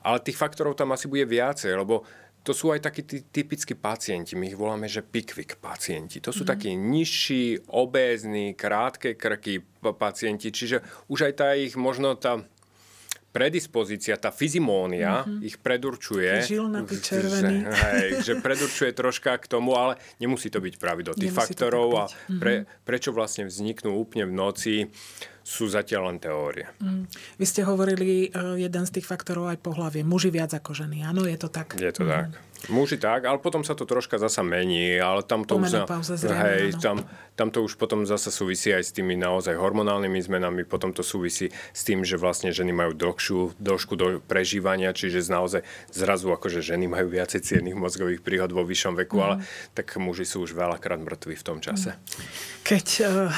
Ale 0.05 0.21
tých 0.21 0.38
faktorov 0.38 0.77
tam 0.77 0.93
asi 0.93 1.10
bude 1.10 1.25
viacej, 1.25 1.73
lebo 1.73 2.05
to 2.47 2.55
sú 2.55 2.71
aj 2.71 2.79
takí 2.79 3.03
tí 3.03 3.27
typickí 3.27 3.75
pacienti, 3.75 4.39
my 4.39 4.47
ich 4.47 4.55
voláme, 4.55 4.88
že 4.88 5.03
pikvik 5.03 5.60
pacienti. 5.60 6.23
To 6.23 6.31
sú 6.31 6.47
mm. 6.47 6.49
takí 6.55 6.71
nižší, 6.79 7.67
obézni, 7.75 8.55
krátke 8.55 9.19
krky 9.19 9.60
pacienti, 9.83 10.47
čiže 10.47 10.79
už 11.12 11.27
aj 11.27 11.33
tá 11.36 11.51
ich 11.60 11.75
možno 11.75 12.15
tá 12.15 12.39
predispozícia, 13.36 14.15
tá 14.15 14.31
fyzimónia 14.31 15.27
mm-hmm. 15.27 15.43
ich 15.43 15.60
predurčuje. 15.60 16.31
Červený. 17.03 17.67
Že, 17.67 17.83
hej, 17.91 18.07
že 18.23 18.33
predurčuje 18.39 18.91
troška 18.95 19.36
k 19.38 19.45
tomu, 19.51 19.75
ale 19.75 19.99
nemusí 20.23 20.47
to 20.47 20.63
byť 20.63 20.79
pravidlo 20.79 21.13
tých 21.13 21.36
nemusí 21.36 21.51
faktorov 21.51 21.88
a 21.99 22.03
pre, 22.39 22.63
mhm. 22.63 22.88
prečo 22.88 23.12
vlastne 23.12 23.43
vzniknú 23.43 23.91
úplne 23.91 24.25
v 24.25 24.33
noci 24.33 24.73
sú 25.47 25.71
zatiaľ 25.71 26.12
len 26.12 26.19
teórie. 26.19 26.67
Mm. 26.83 27.07
Vy 27.39 27.45
ste 27.47 27.63
hovorili, 27.63 28.27
uh, 28.36 28.60
jeden 28.60 28.83
z 28.83 28.99
tých 28.99 29.07
faktorov 29.07 29.47
aj 29.47 29.63
pohlavie. 29.63 30.03
Muži 30.03 30.27
viac 30.27 30.51
ako 30.51 30.75
ženy. 30.75 31.07
Áno, 31.07 31.23
je 31.23 31.39
to 31.39 31.47
tak? 31.47 31.79
Je 31.79 31.88
to 31.95 32.03
mm. 32.03 32.12
tak. 32.12 32.29
Muži 32.73 32.97
tak, 32.97 33.29
ale 33.29 33.38
potom 33.38 33.62
sa 33.62 33.77
to 33.77 33.86
troška 33.86 34.17
zasa 34.17 34.41
mení, 34.41 34.97
ale 34.97 35.21
tam 35.21 35.45
to 35.45 35.62
už... 35.62 35.86
Zrejme, 36.17 36.41
hej, 36.41 36.73
tam, 36.81 37.05
tam 37.38 37.53
to 37.53 37.62
už 37.62 37.77
potom 37.77 38.01
zasa 38.01 38.33
súvisí 38.33 38.73
aj 38.73 38.81
s 38.81 38.91
tými 38.97 39.13
naozaj 39.13 39.53
hormonálnymi 39.53 40.17
zmenami, 40.25 40.65
potom 40.65 40.89
to 40.89 41.05
súvisí 41.05 41.53
s 41.53 41.81
tým, 41.86 42.01
že 42.01 42.17
vlastne 42.17 42.49
ženy 42.49 42.73
majú 42.73 42.97
dlhšiu 42.97 43.62
dĺžku 43.62 43.93
do 43.93 44.07
prežívania, 44.25 44.89
čiže 44.89 45.29
naozaj 45.29 45.62
zrazu 45.93 46.33
akože 46.33 46.65
ženy 46.65 46.89
majú 46.89 47.13
viacej 47.13 47.45
cienných 47.45 47.77
mozgových 47.77 48.25
príhod 48.25 48.49
vo 48.49 48.65
vyššom 48.65 48.97
veku, 49.05 49.21
mm. 49.21 49.23
ale 49.23 49.36
tak 49.77 49.93
muži 50.01 50.25
sú 50.25 50.41
už 50.41 50.57
veľakrát 50.57 50.97
mŕtvi 50.97 51.38
v 51.38 51.43
tom 51.45 51.62
čase. 51.62 51.93
Keď 52.65 52.88
uh, 53.05 53.29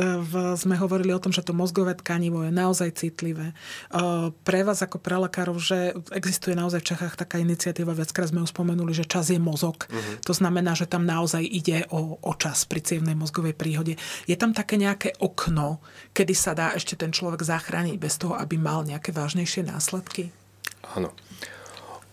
uh, 0.00 0.56
sme 0.56 0.80
hovorili 0.80 1.12
o 1.12 1.20
tom, 1.20 1.30
že 1.30 1.44
to 1.44 1.51
mozgové 1.52 1.94
tkanivo 1.96 2.42
je 2.44 2.52
naozaj 2.52 2.98
citlivé, 2.98 3.56
pre 4.42 4.60
vás 4.66 4.80
ako 4.82 4.98
pre 4.98 5.16
lekárov, 5.20 5.56
že 5.60 5.96
existuje 6.12 6.56
naozaj 6.56 6.82
v 6.82 6.88
Čechách 6.92 7.14
taká 7.16 7.38
iniciatíva, 7.38 7.96
viackrát 7.96 8.28
sme 8.32 8.42
ju 8.44 8.48
spomenuli, 8.48 8.92
že 8.92 9.08
čas 9.08 9.30
je 9.30 9.38
mozog. 9.38 9.86
Uh-huh. 9.88 10.18
To 10.26 10.32
znamená, 10.32 10.72
že 10.72 10.88
tam 10.88 11.04
naozaj 11.04 11.44
ide 11.44 11.84
o, 11.92 12.16
o 12.20 12.32
čas 12.36 12.64
pri 12.64 12.80
cievnej 12.82 13.14
mozgovej 13.14 13.54
príhode. 13.56 14.00
Je 14.26 14.36
tam 14.36 14.56
také 14.56 14.80
nejaké 14.80 15.14
okno, 15.20 15.78
kedy 16.16 16.34
sa 16.34 16.52
dá 16.56 16.72
ešte 16.74 16.96
ten 16.98 17.12
človek 17.12 17.44
zachrániť 17.44 17.96
bez 18.00 18.16
toho, 18.18 18.34
aby 18.36 18.56
mal 18.58 18.82
nejaké 18.82 19.12
vážnejšie 19.12 19.68
následky? 19.68 20.32
Áno. 20.96 21.14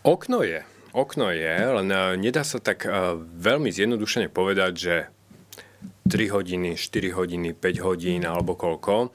Okno 0.04 0.45
je. 0.45 0.63
Okno 0.89 1.30
je, 1.30 1.54
len 1.54 1.88
e, 1.93 2.17
nedá 2.17 2.41
sa 2.41 2.58
tak 2.58 2.82
uh, 2.89 3.13
veľmi 3.21 3.69
zjednodušene 3.69 4.25
povedať, 4.34 4.73
že 4.73 4.95
3 6.10 6.34
hodiny, 6.34 6.74
4 6.74 7.13
hodiny, 7.13 7.54
5 7.54 7.86
hodín 7.86 8.26
alebo 8.26 8.58
koľko. 8.58 9.13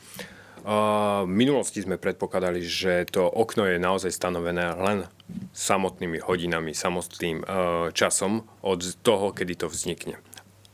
V 0.64 1.28
minulosti 1.28 1.84
sme 1.84 2.00
predpokladali, 2.00 2.64
že 2.64 3.04
to 3.12 3.28
okno 3.28 3.68
je 3.68 3.76
naozaj 3.76 4.08
stanovené 4.08 4.72
len 4.80 5.04
samotnými 5.52 6.24
hodinami, 6.24 6.72
samotným 6.72 7.44
e, 7.44 7.46
časom 7.92 8.48
od 8.64 8.80
toho, 9.04 9.36
kedy 9.36 9.60
to 9.60 9.66
vznikne. 9.68 10.16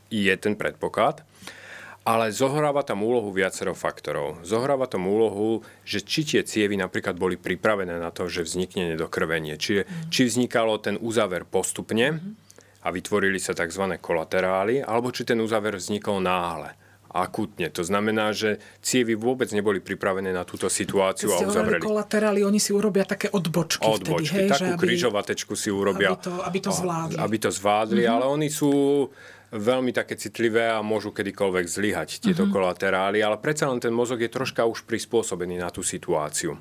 Je 0.06 0.30
ten 0.38 0.54
predpoklad, 0.54 1.26
ale 2.06 2.30
zohráva 2.30 2.86
tam 2.86 3.02
úlohu 3.02 3.34
viacero 3.34 3.74
faktorov. 3.74 4.46
Zohráva 4.46 4.86
tam 4.86 5.10
úlohu, 5.10 5.66
že 5.82 6.06
či 6.06 6.22
tie 6.22 6.46
cievy 6.46 6.78
napríklad 6.78 7.18
boli 7.18 7.34
pripravené 7.34 7.98
na 7.98 8.14
to, 8.14 8.30
že 8.30 8.46
vznikne 8.46 8.94
nedokrvenie. 8.94 9.58
Čiže 9.58 9.90
či 10.06 10.30
vznikalo 10.30 10.78
ten 10.78 11.02
uzáver 11.02 11.42
postupne 11.42 12.22
a 12.80 12.88
vytvorili 12.88 13.36
sa 13.36 13.52
tzv. 13.52 14.00
kolaterály, 14.00 14.80
alebo 14.80 15.12
či 15.12 15.28
ten 15.28 15.40
uzáver 15.40 15.76
vznikol 15.76 16.24
náhle 16.24 16.76
akútne. 17.10 17.66
To 17.74 17.82
znamená, 17.82 18.30
že 18.30 18.62
cievy 18.78 19.18
vôbec 19.18 19.50
neboli 19.50 19.82
pripravené 19.82 20.30
na 20.30 20.46
túto 20.46 20.70
situáciu 20.70 21.34
a 21.34 21.42
uzavreli. 21.42 21.82
kolaterály, 21.82 22.46
oni 22.46 22.62
si 22.62 22.70
urobia 22.70 23.02
také 23.02 23.26
odbočky, 23.34 23.82
odbočky 23.82 24.30
vtedy, 24.30 24.46
hej, 24.46 24.48
takú 24.54 24.72
aby, 24.78 24.82
križovatečku 24.86 25.54
si 25.58 25.74
urobia. 25.74 26.14
Aby 26.14 26.22
to, 26.22 26.34
aby 26.46 26.58
to 26.62 26.70
zvládli. 26.70 27.18
Aby 27.18 27.36
to 27.42 27.50
zvládli, 27.50 28.02
mm-hmm. 28.06 28.14
ale 28.14 28.24
oni 28.30 28.48
sú 28.48 28.72
veľmi 29.50 29.90
také 29.90 30.14
citlivé 30.14 30.70
a 30.70 30.78
môžu 30.78 31.10
kedykoľvek 31.10 31.66
zlyhať 31.66 32.22
tieto 32.22 32.46
mm-hmm. 32.46 32.54
kolaterály, 32.54 33.18
ale 33.18 33.42
predsa 33.42 33.66
len 33.66 33.82
ten 33.82 33.90
mozog 33.90 34.22
je 34.22 34.30
troška 34.30 34.62
už 34.62 34.86
prispôsobený 34.86 35.58
na 35.58 35.74
tú 35.74 35.82
situáciu. 35.82 36.54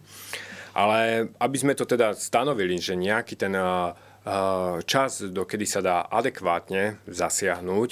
Ale 0.73 1.29
aby 1.37 1.57
sme 1.61 1.77
to 1.77 1.85
teda 1.85 2.17
stanovili, 2.17 2.81
že 2.81 2.97
nejaký 2.97 3.37
ten 3.37 3.53
čas, 4.83 5.23
dokedy 5.23 5.65
sa 5.69 5.79
dá 5.83 5.97
adekvátne 6.07 6.99
zasiahnuť, 7.07 7.89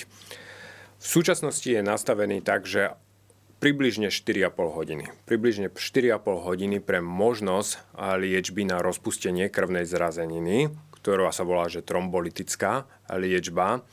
v 0.97 1.05
súčasnosti 1.05 1.69
je 1.69 1.85
nastavený 1.85 2.41
tak, 2.41 2.65
že 2.65 2.97
približne 3.61 4.09
4,5 4.09 4.53
hodiny. 4.53 5.05
Približne 5.25 5.69
4,5 5.69 6.45
hodiny 6.45 6.77
pre 6.81 7.01
možnosť 7.01 7.97
liečby 8.17 8.65
na 8.65 8.81
rozpustenie 8.81 9.49
krvnej 9.49 9.85
zrazeniny, 9.85 10.73
ktorá 10.97 11.29
sa 11.33 11.45
volá, 11.45 11.69
že 11.69 11.85
trombolitická 11.85 12.89
liečba. 13.13 13.85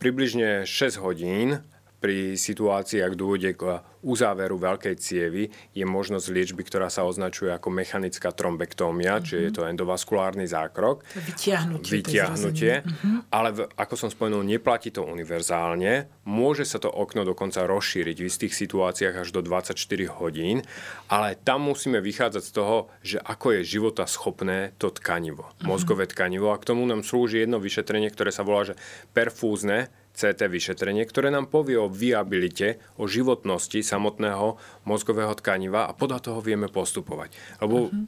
Približne 0.00 0.64
6 0.68 1.00
hodín 1.04 1.60
pri 2.00 2.34
situácii, 2.34 3.04
ak 3.04 3.14
dôjde 3.14 3.52
k 3.60 3.84
uzáveru 4.00 4.56
veľkej 4.56 4.96
cievy, 4.96 5.52
je 5.76 5.84
možnosť 5.84 6.32
liečby, 6.32 6.64
ktorá 6.64 6.88
sa 6.88 7.04
označuje 7.04 7.52
ako 7.52 7.68
mechanická 7.68 8.32
trombektómia, 8.32 9.20
mm-hmm. 9.20 9.26
čiže 9.28 9.44
je 9.44 9.52
to 9.52 9.68
endovaskulárny 9.68 10.48
zákrok. 10.48 11.04
Vytiahnutie. 11.12 12.00
Vytiahnutie. 12.00 12.74
Mm-hmm. 12.80 13.16
Ale 13.28 13.48
v, 13.52 13.58
ako 13.76 13.94
som 14.00 14.08
spomenul, 14.08 14.40
neplatí 14.48 14.88
to 14.88 15.04
univerzálne. 15.04 16.08
Môže 16.24 16.64
sa 16.64 16.80
to 16.80 16.88
okno 16.88 17.28
dokonca 17.28 17.68
rozšíriť 17.68 18.16
v 18.16 18.28
istých 18.28 18.56
situáciách 18.56 19.20
až 19.20 19.28
do 19.36 19.44
24 19.44 19.76
hodín, 20.16 20.64
ale 21.12 21.36
tam 21.36 21.68
musíme 21.68 22.00
vychádzať 22.00 22.42
z 22.42 22.52
toho, 22.56 22.88
že 23.04 23.20
ako 23.20 23.60
je 23.60 23.68
života 23.68 24.08
schopné 24.08 24.72
to 24.80 24.88
tkanivo, 24.88 25.44
mm-hmm. 25.44 25.68
mozgové 25.68 26.08
tkanivo. 26.08 26.48
A 26.56 26.60
k 26.60 26.72
tomu 26.72 26.88
nám 26.88 27.04
slúži 27.04 27.44
jedno 27.44 27.60
vyšetrenie, 27.60 28.08
ktoré 28.08 28.32
sa 28.32 28.40
volá, 28.40 28.64
že 28.64 28.80
perfúzne 29.12 29.92
CT 30.14 30.50
vyšetrenie, 30.50 31.06
ktoré 31.06 31.32
nám 31.32 31.48
povie 31.48 31.78
o 31.80 31.88
viabilite, 31.88 32.82
o 33.00 33.08
životnosti 33.08 33.80
samotného 33.80 34.58
mozgového 34.84 35.32
tkaniva 35.38 35.88
a 35.88 35.96
podľa 35.96 36.30
toho 36.30 36.40
vieme 36.44 36.68
postupovať. 36.68 37.32
Lebo 37.62 37.88
uh-huh. 37.88 38.06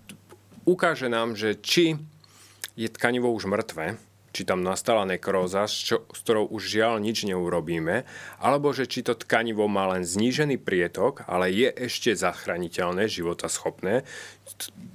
ukáže 0.69 1.09
nám, 1.09 1.39
že 1.39 1.57
či 1.57 1.97
je 2.77 2.89
tkanivo 2.89 3.33
už 3.33 3.49
mŕtve, 3.49 3.97
či 4.33 4.49
tam 4.49 4.65
nastala 4.65 5.05
nekróza, 5.05 5.69
s, 5.69 5.77
čo, 5.77 6.09
s 6.09 6.25
ktorou 6.25 6.49
už 6.49 6.65
žiaľ 6.65 7.05
nič 7.05 7.29
neurobíme, 7.29 8.09
alebo 8.41 8.73
že 8.73 8.89
či 8.89 9.05
to 9.05 9.13
tkanivo 9.13 9.69
má 9.69 9.93
len 9.93 10.09
znížený 10.09 10.57
prietok, 10.65 11.29
ale 11.29 11.53
je 11.53 11.69
ešte 11.69 12.17
zachraniteľné, 12.17 13.13
schopné. 13.53 14.09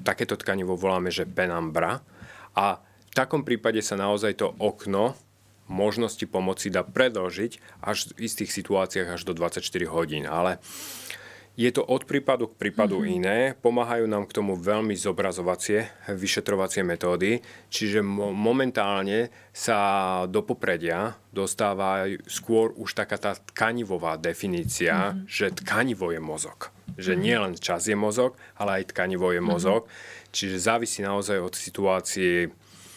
Takéto 0.01 0.33
tkanivo 0.33 0.73
voláme, 0.73 1.13
že 1.13 1.29
penambra. 1.29 2.01
A 2.57 2.81
v 2.81 3.13
takom 3.13 3.45
prípade 3.45 3.85
sa 3.85 3.93
naozaj 3.93 4.41
to 4.41 4.57
okno 4.57 5.13
možnosti 5.67 6.23
pomoci 6.27 6.71
dá 6.71 6.83
predlžiť 6.83 7.83
až 7.83 8.11
v 8.15 8.27
istých 8.27 8.51
situáciách 8.51 9.19
až 9.19 9.21
do 9.27 9.35
24 9.35 9.61
hodín. 9.87 10.25
Ale 10.27 10.59
je 11.57 11.73
to 11.73 11.81
od 11.81 12.05
prípadu 12.05 12.53
k 12.53 12.69
prípadu 12.69 13.01
mm-hmm. 13.01 13.17
iné. 13.17 13.37
Pomáhajú 13.57 14.05
nám 14.05 14.29
k 14.29 14.37
tomu 14.37 14.53
veľmi 14.53 14.93
zobrazovacie 14.93 15.89
vyšetrovacie 16.05 16.85
metódy, 16.85 17.41
čiže 17.73 18.05
mo- 18.05 18.29
momentálne 18.29 19.33
sa 19.49 20.29
do 20.29 20.45
popredia 20.45 21.17
dostáva 21.33 22.05
skôr 22.29 22.77
už 22.77 22.93
taká 22.93 23.17
tá 23.17 23.33
tkanivová 23.33 24.21
definícia, 24.21 25.17
mm-hmm. 25.17 25.25
že 25.25 25.57
tkanivo 25.57 26.13
je 26.13 26.21
mozog. 26.21 26.69
Že 26.93 27.17
mm-hmm. 27.17 27.25
nie 27.25 27.37
len 27.41 27.53
čas 27.57 27.89
je 27.89 27.97
mozog, 27.97 28.37
ale 28.53 28.85
aj 28.85 28.93
tkanivo 28.93 29.33
je 29.33 29.41
mozog. 29.41 29.89
Mm-hmm. 29.89 30.29
Čiže 30.29 30.61
závisí 30.61 31.01
naozaj 31.01 31.41
od 31.41 31.57
situácie 31.57 32.53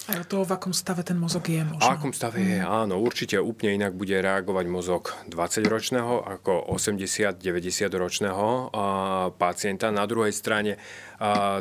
aj 0.09 0.17
od 0.25 0.29
toho, 0.33 0.43
v 0.49 0.57
akom 0.57 0.73
stave 0.73 1.05
ten 1.05 1.21
mozog 1.21 1.45
je 1.45 1.61
možno. 1.61 1.85
V 1.85 1.93
akom 1.93 2.13
stave 2.17 2.41
je, 2.41 2.59
áno. 2.65 2.97
Určite 2.99 3.37
úplne 3.37 3.77
inak 3.77 3.93
bude 3.95 4.17
reagovať 4.17 4.67
mozog 4.67 5.13
20-ročného 5.29 6.25
ako 6.25 6.73
80-90 6.73 7.37
ročného 7.95 8.47
pacienta. 9.37 9.93
Na 9.93 10.09
druhej 10.09 10.33
strane 10.33 10.81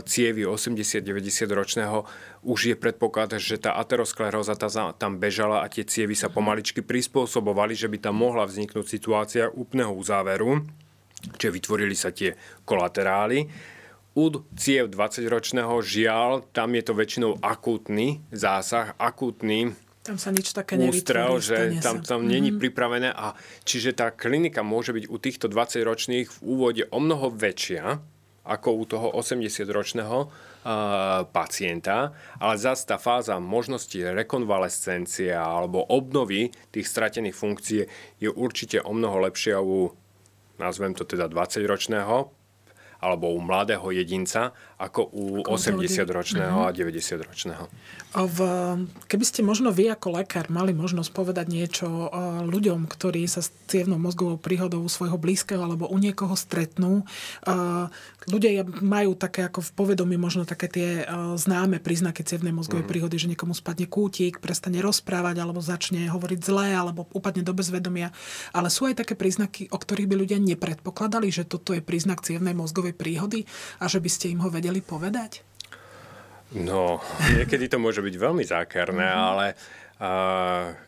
cievy 0.08 0.47
80-90 0.47 1.52
ročného 1.52 2.08
už 2.47 2.60
je 2.71 2.75
predpoklad, 2.80 3.36
že 3.38 3.60
tá 3.60 3.75
ateroskleróza 3.75 4.56
tam 4.95 5.19
bežala 5.19 5.62
a 5.62 5.67
tie 5.67 5.84
cievy 5.84 6.15
sa 6.15 6.32
pomaličky 6.32 6.80
prispôsobovali, 6.80 7.75
že 7.75 7.91
by 7.91 7.99
tam 7.99 8.23
mohla 8.23 8.47
vzniknúť 8.47 8.88
situácia 8.88 9.52
úplného 9.52 9.91
uzáveru, 9.91 10.63
čiže 11.36 11.52
vytvorili 11.52 11.93
sa 11.93 12.15
tie 12.15 12.39
kolaterály 12.63 13.52
U 14.17 14.23
ciev 14.57 14.89
20-ročného 14.89 15.75
žiaľ, 15.85 16.43
tam 16.49 16.73
je 16.73 16.83
to 16.83 16.93
väčšinou 16.97 17.37
akútny 17.39 18.25
zásah, 18.33 18.97
akútny 18.97 19.77
tam 19.99 20.15
sa 20.17 20.33
nič 20.33 20.55
také 20.55 20.79
ústrel, 20.79 21.37
že 21.37 21.77
tam, 21.85 22.01
tam 22.01 22.25
mm-hmm. 22.25 22.33
není 22.33 22.49
Mhm. 22.49 22.57
pripravené 22.57 23.09
a 23.13 23.37
čiže 23.61 23.93
tá 23.93 24.09
klinika 24.09 24.65
môže 24.65 24.89
byť 24.89 25.05
u 25.05 25.17
týchto 25.21 25.45
20-ročných 25.51 26.25
v 26.25 26.39
úvode 26.41 26.83
o 26.89 26.97
mnoho 26.97 27.29
väčšia 27.29 28.01
ako 28.49 28.69
u 28.73 28.83
toho 28.89 29.07
80-ročného 29.13 30.17
uh, 30.25 30.31
pacienta, 31.29 32.17
ale 32.41 32.55
zase 32.57 32.89
tá 32.89 32.97
fáza 32.97 33.37
možnosti 33.37 33.93
rekonvalescencie 33.93 35.29
alebo 35.29 35.85
obnovy 35.85 36.49
tých 36.73 36.89
stratených 36.89 37.37
funkcií 37.37 37.81
je 38.17 38.29
určite 38.33 38.81
o 38.81 38.89
mnoho 38.89 39.21
lepšia 39.29 39.61
u, 39.61 39.93
nazvem 40.57 40.97
to 40.97 41.05
teda 41.05 41.29
20-ročného 41.29 42.38
alebo 42.99 43.31
u 43.31 43.39
mladého 43.41 43.91
jedinca, 43.91 44.51
ako 44.79 45.11
u 45.11 45.43
Ako 45.43 45.51
u 45.51 45.59
toho 45.59 45.83
80-ročného 45.83 46.59
a 46.63 46.71
90-ročného. 46.71 47.67
A 48.15 48.19
V, 48.23 48.39
keby 49.11 49.25
ste 49.27 49.43
možno 49.43 49.75
vy 49.75 49.91
ako 49.91 50.23
lekár 50.23 50.47
mali 50.47 50.71
možnosť 50.71 51.11
povedať 51.11 51.51
niečo 51.51 51.85
o 52.07 52.47
ľuďom, 52.47 52.87
ktorí 52.87 53.27
sa 53.27 53.43
s 53.43 53.51
cievnou 53.67 53.99
mozgovou 53.99 54.39
príhodou 54.39 54.81
svojho 54.87 55.19
blízkeho 55.19 55.59
alebo 55.59 55.91
u 55.91 55.99
niekoho 55.99 56.31
stretnú, 56.39 57.03
a 57.43 57.91
ľudia 58.31 58.63
majú 58.79 59.19
také 59.19 59.43
ako 59.51 59.59
v 59.59 59.71
povedomí 59.75 60.15
možno 60.15 60.47
také 60.47 60.71
tie 60.71 60.89
a, 61.03 61.35
známe 61.35 61.83
príznaky 61.83 62.23
cievnej 62.23 62.55
mozgovej 62.55 62.87
Mhm. 62.87 62.91
príhody, 62.95 63.15
že 63.19 63.27
niekomu 63.27 63.51
spadne 63.51 63.83
kútik, 63.83 64.39
prestane 64.39 64.79
rozprávať 64.79 65.43
alebo 65.43 65.59
začne 65.59 66.07
hovoriť 66.07 66.39
zle 66.39 66.71
alebo 66.71 67.03
upadne 67.11 67.43
do 67.43 67.51
bezvedomia. 67.51 68.15
Ale 68.55 68.71
sú 68.71 68.87
aj 68.87 69.03
také 69.03 69.19
príznaky, 69.19 69.67
o 69.69 69.77
ktorých 69.77 70.07
by 70.07 70.15
ľudia 70.15 70.39
nepredpokladali, 70.39 71.27
že 71.27 71.43
toto 71.43 71.75
je 71.75 71.83
príznak 71.83 72.23
cievnej 72.23 72.55
mozgovej 72.55 72.95
príhody 72.95 73.43
a 73.83 73.91
že 73.91 73.99
by 73.99 74.07
ste 74.07 74.31
im 74.31 74.39
ho 74.39 74.47
vedeli 74.47 74.68
povedať? 74.77 75.41
No, 76.53 77.01
niekedy 77.34 77.65
to 77.65 77.82
môže 77.82 78.05
byť 78.05 78.15
veľmi 78.15 78.45
zákerné, 78.45 79.10
Mhm. 79.10 79.17
ale 79.17 79.45
a, 79.99 80.12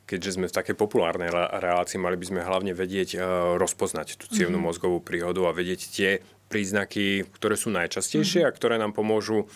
keďže 0.08 0.40
sme 0.40 0.46
v 0.48 0.56
takej 0.56 0.76
populárnej 0.78 1.28
re- 1.28 1.52
relácii, 1.60 2.00
mali 2.00 2.16
by 2.16 2.26
sme 2.30 2.42
hlavne 2.42 2.72
vedieť 2.72 3.10
a, 3.14 3.20
rozpoznať 3.58 4.16
tú 4.16 4.30
cievnu 4.30 4.62
Mhm. 4.62 4.66
mozgovú 4.70 5.02
príhodu 5.02 5.42
a 5.46 5.58
vedieť 5.58 5.82
tie 5.90 6.10
príznaky, 6.48 7.28
ktoré 7.36 7.58
sú 7.58 7.74
najčastejšie 7.74 8.46
a 8.46 8.54
ktoré 8.54 8.78
nám 8.78 8.94
pomôžu 8.94 9.50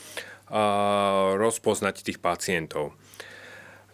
rozpoznať 1.35 2.03
tých 2.03 2.19
pacientov. 2.19 2.93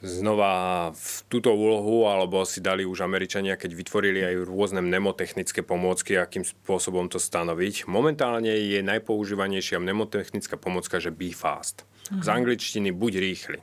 Znova 0.02 0.90
v 0.98 1.10
túto 1.30 1.54
úlohu, 1.54 2.10
alebo 2.10 2.42
si 2.42 2.58
dali 2.58 2.82
už 2.82 3.06
Američania, 3.06 3.54
keď 3.54 3.78
vytvorili 3.78 4.26
aj 4.26 4.50
rôzne 4.50 4.82
mnemotechnické 4.82 5.62
pomôcky, 5.62 6.18
akým 6.18 6.42
spôsobom 6.42 7.06
to 7.06 7.22
stanoviť. 7.22 7.86
Momentálne 7.86 8.50
je 8.50 8.82
najpoužívanejšia 8.82 9.78
mnemotechnická 9.78 10.58
pomôcka, 10.58 10.98
že 10.98 11.14
be 11.14 11.30
fast. 11.30 11.86
Z 12.10 12.28
angličtiny 12.28 12.90
buď 12.90 13.14
rýchly. 13.22 13.60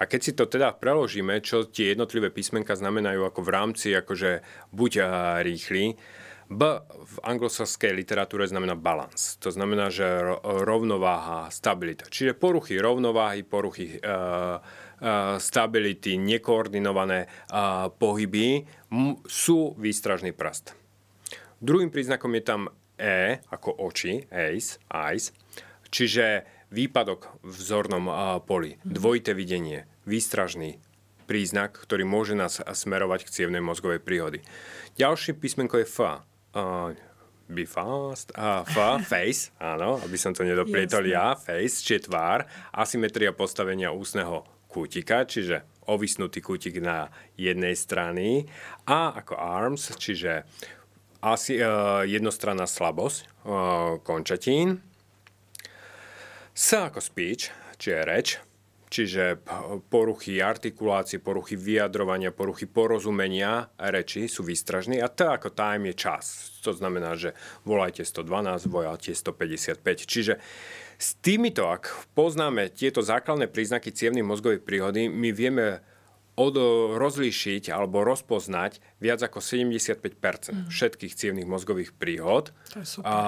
A 0.00 0.08
keď 0.08 0.20
si 0.24 0.32
to 0.32 0.48
teda 0.48 0.72
preložíme, 0.72 1.42
čo 1.44 1.68
tie 1.68 1.92
jednotlivé 1.92 2.32
písmenka 2.32 2.72
znamenajú 2.72 3.28
ako 3.28 3.40
v 3.44 3.52
rámci, 3.52 3.88
akože 3.92 4.40
buď 4.72 4.92
rýchly, 5.44 6.00
B 6.48 6.64
v 6.80 7.16
anglosaskej 7.28 7.92
literatúre 7.92 8.48
znamená 8.48 8.72
balance. 8.72 9.36
To 9.44 9.52
znamená, 9.52 9.92
že 9.92 10.08
ro- 10.08 10.40
rovnováha, 10.40 11.52
stabilita. 11.52 12.08
Čiže 12.08 12.40
poruchy 12.40 12.80
rovnováhy, 12.80 13.44
poruchy 13.44 14.00
uh, 14.00 14.56
stability, 15.38 16.18
nekoordinované 16.18 17.26
uh, 17.26 17.86
pohyby 17.90 18.66
sú 19.26 19.78
výstražný 19.78 20.34
prst. 20.34 20.74
Druhým 21.58 21.90
príznakom 21.90 22.34
je 22.38 22.42
tam 22.42 22.62
E 22.98 23.38
ako 23.54 23.78
oči, 23.78 24.26
eyes, 24.26 24.82
eyes, 24.90 25.30
čiže 25.86 26.42
výpadok 26.74 27.40
v 27.46 27.54
vzornom 27.54 28.10
a, 28.10 28.42
poli, 28.42 28.76
dvojité 28.82 29.32
videnie, 29.32 29.86
výstražný 30.04 30.82
príznak, 31.30 31.78
ktorý 31.78 32.02
môže 32.02 32.34
nás 32.34 32.58
smerovať 32.58 33.28
k 33.28 33.32
cievnej 33.32 33.62
mozgovej 33.62 34.02
príhody. 34.02 34.42
Ďalšie 34.98 35.38
písmenko 35.38 35.78
je 35.78 35.86
F. 35.86 35.98
Uh, 36.02 36.96
be 37.46 37.64
fast. 37.64 38.34
A 38.34 38.66
F, 38.66 38.76
face, 39.12 39.54
áno, 39.62 40.02
aby 40.02 40.16
som 40.18 40.34
to 40.34 40.42
nedoplietol 40.42 41.06
ja, 41.06 41.38
face, 41.38 41.86
čiže 41.86 42.10
tvár, 42.10 42.44
asymetria 42.74 43.30
postavenia 43.30 43.94
ústneho 43.94 44.42
kútika, 44.68 45.24
čiže 45.24 45.64
ovisnutý 45.88 46.44
kútik 46.44 46.78
na 46.84 47.08
jednej 47.34 47.72
strany 47.72 48.44
a 48.84 49.16
ako 49.16 49.34
arms, 49.34 49.90
čiže 49.96 50.44
asi 51.24 51.58
uh, 51.58 52.04
jednostranná 52.06 52.68
slabosť 52.68 53.18
uh, 53.24 53.98
končatín. 54.04 54.84
S 56.54 56.74
ako 56.76 57.00
speech, 57.02 57.50
čiže 57.80 58.06
reč, 58.06 58.28
čiže 58.88 59.40
p- 59.40 59.80
poruchy 59.88 60.40
artikulácie, 60.40 61.20
poruchy 61.20 61.54
vyjadrovania, 61.54 62.34
poruchy 62.34 62.66
porozumenia 62.68 63.68
reči 63.78 64.26
sú 64.26 64.44
výstražní 64.44 64.98
a 65.00 65.08
T 65.08 65.28
ako 65.28 65.52
time 65.52 65.92
je 65.92 66.08
čas. 66.08 66.56
To 66.64 66.72
znamená, 66.74 67.14
že 67.14 67.36
volajte 67.64 68.02
112, 68.04 68.68
volajte 68.68 69.12
155. 69.14 69.80
Čiže 70.08 70.40
s 70.98 71.14
týmito, 71.22 71.70
ak 71.70 72.10
poznáme 72.18 72.74
tieto 72.74 73.04
základné 73.04 73.46
príznaky 73.46 73.94
cievnej 73.94 74.26
mozgovej 74.26 74.58
príhody, 74.58 75.06
my 75.06 75.30
vieme 75.30 75.78
od, 76.38 76.54
rozlíšiť 76.98 77.70
alebo 77.74 78.06
rozpoznať 78.06 78.82
viac 79.02 79.22
ako 79.22 79.42
75% 79.42 80.70
všetkých 80.70 81.12
cievnych 81.14 81.46
mozgových 81.46 81.94
príhod. 81.94 82.54
To 82.74 82.82
je 82.82 82.86
super. 82.86 83.10
A, 83.10 83.18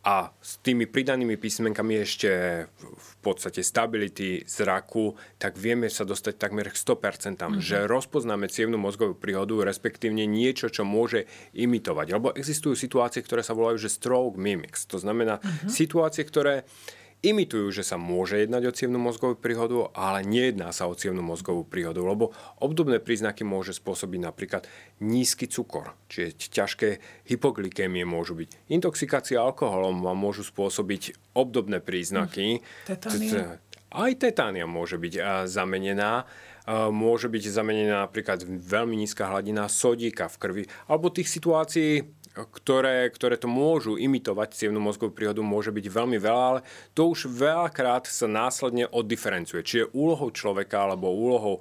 a 0.00 0.32
s 0.40 0.56
tými 0.64 0.88
pridanými 0.88 1.36
písmenkami 1.36 2.00
ešte 2.00 2.30
v- 2.72 3.12
podstate 3.20 3.60
stability 3.60 4.48
zraku, 4.48 5.12
tak 5.36 5.60
vieme 5.60 5.92
sa 5.92 6.08
dostať 6.08 6.40
takmer 6.40 6.72
k 6.72 6.76
100%, 6.76 7.36
mm-hmm. 7.36 7.60
že 7.60 7.84
rozpoznáme 7.84 8.48
cievnu 8.48 8.80
mozgovú 8.80 9.12
príhodu, 9.12 9.60
respektívne 9.60 10.24
niečo, 10.24 10.72
čo 10.72 10.88
môže 10.88 11.28
imitovať. 11.52 12.16
Lebo 12.16 12.32
existujú 12.32 12.72
situácie, 12.72 13.20
ktoré 13.20 13.44
sa 13.44 13.52
volajú, 13.52 13.76
že 13.76 13.92
stroke 13.92 14.40
mimics. 14.40 14.88
To 14.88 14.96
znamená 14.96 15.36
mm-hmm. 15.36 15.68
situácie, 15.68 16.24
ktoré 16.24 16.64
imitujú, 17.20 17.68
že 17.68 17.84
sa 17.84 18.00
môže 18.00 18.40
jednať 18.40 18.62
o 18.68 18.72
cievnu 18.72 18.96
mozgovú 18.96 19.36
príhodu, 19.36 19.92
ale 19.92 20.24
nejedná 20.24 20.72
sa 20.72 20.88
o 20.88 20.96
cievnu 20.96 21.20
mozgovú 21.20 21.68
príhodu, 21.68 22.00
lebo 22.00 22.32
obdobné 22.60 22.96
príznaky 23.00 23.44
môže 23.44 23.76
spôsobiť 23.76 24.20
napríklad 24.24 24.64
nízky 25.04 25.44
cukor, 25.44 25.92
čiže 26.08 26.48
ťažké 26.48 26.88
hypoglykémie 27.28 28.08
môžu 28.08 28.36
byť. 28.40 28.72
Intoxikácia 28.72 29.40
alkoholom 29.40 30.00
vám 30.00 30.16
môžu 30.16 30.44
spôsobiť 30.48 31.36
obdobné 31.36 31.84
príznaky. 31.84 32.64
Tetánia. 32.88 33.60
Aj 33.90 34.12
tetánia 34.14 34.70
môže 34.70 34.96
byť 34.96 35.44
zamenená. 35.50 36.24
Môže 36.70 37.26
byť 37.26 37.50
zamenená 37.50 38.06
napríklad 38.06 38.46
veľmi 38.46 38.94
nízka 38.94 39.26
hladina 39.26 39.66
sodíka 39.66 40.30
v 40.30 40.36
krvi, 40.38 40.62
alebo 40.86 41.10
tých 41.10 41.26
situácií, 41.26 42.06
ktoré, 42.34 43.10
ktoré 43.10 43.34
to 43.34 43.50
môžu 43.50 43.98
imitovať 43.98 44.54
cievnu 44.54 44.78
mozgovú 44.78 45.10
príhodu, 45.10 45.42
môže 45.42 45.74
byť 45.74 45.86
veľmi 45.90 46.18
veľa, 46.22 46.44
ale 46.46 46.60
to 46.94 47.10
už 47.10 47.26
veľakrát 47.26 48.06
sa 48.06 48.30
následne 48.30 48.86
oddiferencuje. 48.86 49.66
Čiže 49.66 49.92
úlohou 49.92 50.30
človeka 50.30 50.86
alebo 50.86 51.10
úlohou 51.10 51.58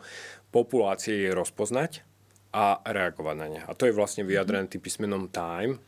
populácie 0.54 1.26
je 1.26 1.32
rozpoznať 1.34 2.06
a 2.54 2.82
reagovať 2.82 3.36
na 3.38 3.48
ne. 3.50 3.62
A 3.66 3.74
to 3.74 3.90
je 3.90 3.94
vlastne 3.94 4.26
vyjadrené 4.26 4.70
tým 4.70 4.82
písmenom 4.82 5.30
time, 5.30 5.82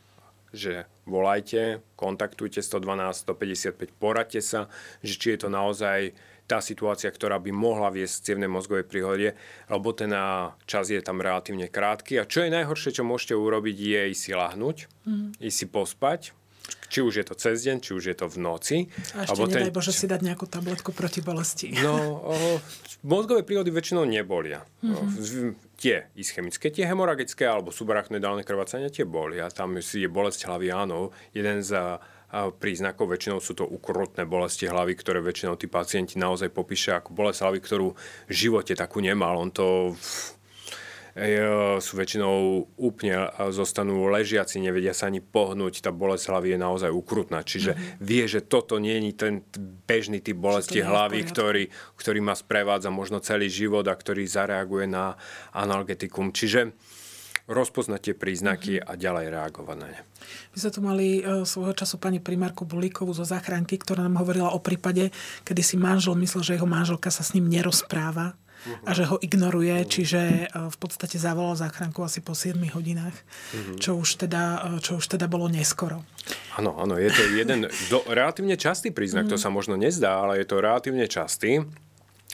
že 0.54 0.86
volajte, 1.08 1.82
kontaktujte 1.96 2.62
112, 2.62 3.24
155, 3.26 3.98
poradte 3.98 4.42
sa, 4.44 4.68
že 5.02 5.16
či 5.16 5.38
je 5.38 5.48
to 5.48 5.50
naozaj 5.50 6.12
tá 6.52 6.60
situácia, 6.60 7.08
ktorá 7.08 7.40
by 7.40 7.56
mohla 7.56 7.88
viesť 7.88 8.12
k 8.20 8.26
cievnej 8.36 8.52
mozgovej 8.52 8.84
príhode, 8.84 9.40
lebo 9.72 9.96
ten 9.96 10.12
čas 10.68 10.92
je 10.92 11.00
tam 11.00 11.24
relatívne 11.24 11.72
krátky. 11.72 12.20
A 12.20 12.28
čo 12.28 12.44
je 12.44 12.52
najhoršie, 12.52 13.00
čo 13.00 13.08
môžete 13.08 13.40
urobiť, 13.40 13.76
je 13.80 14.02
ísť 14.12 14.22
si 14.28 14.32
lahnúť, 14.36 14.78
mm. 15.08 15.40
ísť 15.40 15.56
si 15.56 15.66
pospať, 15.72 16.22
či 16.92 17.00
už 17.00 17.24
je 17.24 17.26
to 17.26 17.40
cez 17.40 17.64
deň, 17.64 17.80
či 17.80 17.92
už 17.96 18.04
je 18.12 18.16
to 18.20 18.28
v 18.28 18.38
noci. 18.44 18.78
A 19.16 19.24
ešte 19.24 19.48
nedaj 19.48 19.72
Bože 19.72 19.96
si 19.96 20.12
dať 20.12 20.28
nejakú 20.28 20.44
tabletku 20.44 20.92
proti 20.92 21.24
bolesti. 21.24 21.72
No, 21.80 22.20
o, 22.20 22.36
mozgové 23.08 23.48
príhody 23.48 23.72
väčšinou 23.72 24.04
nebolia. 24.04 24.68
Mm-hmm. 24.84 25.72
Tie 25.80 26.12
ischemické, 26.20 26.68
tie 26.68 26.84
hemoragické 26.84 27.48
alebo 27.48 27.72
subarachnoidálne 27.72 28.44
krvácania, 28.44 28.92
tie 28.92 29.08
bolia. 29.08 29.48
Tam 29.50 29.80
si 29.80 30.04
je 30.04 30.10
bolesť 30.12 30.52
hlavy, 30.52 30.68
áno. 30.70 31.16
Jeden 31.32 31.64
z 31.64 31.98
príznakov, 32.32 33.12
väčšinou 33.12 33.44
sú 33.44 33.52
to 33.52 33.68
ukrutné 33.68 34.24
bolesti 34.24 34.72
hlavy, 34.72 34.96
ktoré 34.96 35.20
väčšinou 35.20 35.60
tí 35.60 35.68
pacienti 35.68 36.16
naozaj 36.16 36.48
popíše 36.48 36.96
ako 36.96 37.12
bolesť 37.12 37.44
hlavy, 37.44 37.60
ktorú 37.60 37.88
v 38.28 38.34
živote 38.34 38.72
takú 38.72 39.04
nemal. 39.04 39.36
On 39.36 39.52
to 39.52 39.92
e, 41.12 41.44
sú 41.84 42.00
väčšinou 42.00 42.64
úplne 42.80 43.28
a 43.36 43.52
zostanú 43.52 44.08
ležiaci, 44.08 44.64
nevedia 44.64 44.96
sa 44.96 45.12
ani 45.12 45.20
pohnúť, 45.20 45.84
tá 45.84 45.92
bolesť 45.92 46.32
hlavy 46.32 46.56
je 46.56 46.60
naozaj 46.64 46.92
ukrutná. 46.96 47.44
Čiže 47.44 47.76
mm-hmm. 47.76 48.00
vie, 48.00 48.24
že 48.32 48.40
toto 48.48 48.80
nie 48.80 48.96
je 48.96 49.12
ten 49.12 49.34
bežný 49.84 50.24
typ 50.24 50.40
bolesti 50.40 50.80
hlavy, 50.80 51.28
ktorý, 51.28 51.68
ktorý 52.00 52.20
ma 52.24 52.32
sprevádza 52.32 52.88
možno 52.88 53.20
celý 53.20 53.52
život 53.52 53.84
a 53.92 53.96
ktorý 54.00 54.24
zareaguje 54.24 54.88
na 54.88 55.20
analgetikum. 55.52 56.32
Čiže 56.32 56.72
rozpoznať 57.52 58.00
tie 58.00 58.16
príznaky 58.16 58.80
a 58.80 58.96
ďalej 58.96 59.28
reagovať 59.30 59.78
na 59.78 59.88
ne. 59.92 60.00
My 60.56 60.58
sme 60.58 60.72
tu 60.72 60.80
mali 60.80 61.08
e, 61.20 61.44
svojho 61.44 61.76
času 61.76 62.00
pani 62.00 62.24
primárku 62.24 62.64
Bulíkovú 62.64 63.12
zo 63.12 63.28
záchranky, 63.28 63.76
ktorá 63.78 64.08
nám 64.08 64.24
hovorila 64.24 64.56
o 64.56 64.64
prípade, 64.64 65.12
kedy 65.44 65.62
si 65.62 65.76
manžel 65.76 66.16
myslel, 66.18 66.42
že 66.42 66.56
jeho 66.58 66.70
manželka 66.70 67.12
sa 67.12 67.22
s 67.22 67.36
ním 67.36 67.52
nerozpráva 67.52 68.34
uh-huh. 68.34 68.88
a 68.88 68.92
že 68.96 69.04
ho 69.06 69.20
ignoruje, 69.20 69.76
čiže 69.86 70.22
e, 70.22 70.46
v 70.50 70.78
podstate 70.80 71.20
zavolal 71.20 71.60
záchranku 71.60 72.00
asi 72.02 72.24
po 72.24 72.32
7 72.32 72.58
hodinách, 72.72 73.16
uh-huh. 73.16 73.78
čo, 73.78 74.00
už 74.00 74.28
teda, 74.28 74.78
čo 74.80 74.98
už 74.98 75.06
teda 75.12 75.28
bolo 75.28 75.52
neskoro. 75.52 76.02
Áno, 76.56 76.78
áno, 76.80 76.96
je 76.96 77.12
to 77.12 77.22
jeden 77.36 77.68
do, 77.92 78.00
relatívne 78.08 78.56
častý 78.56 78.96
príznak, 78.96 79.28
uh-huh. 79.28 79.38
to 79.38 79.44
sa 79.44 79.52
možno 79.52 79.76
nezdá, 79.76 80.24
ale 80.24 80.40
je 80.40 80.48
to 80.48 80.64
relatívne 80.64 81.06
častý. 81.10 81.68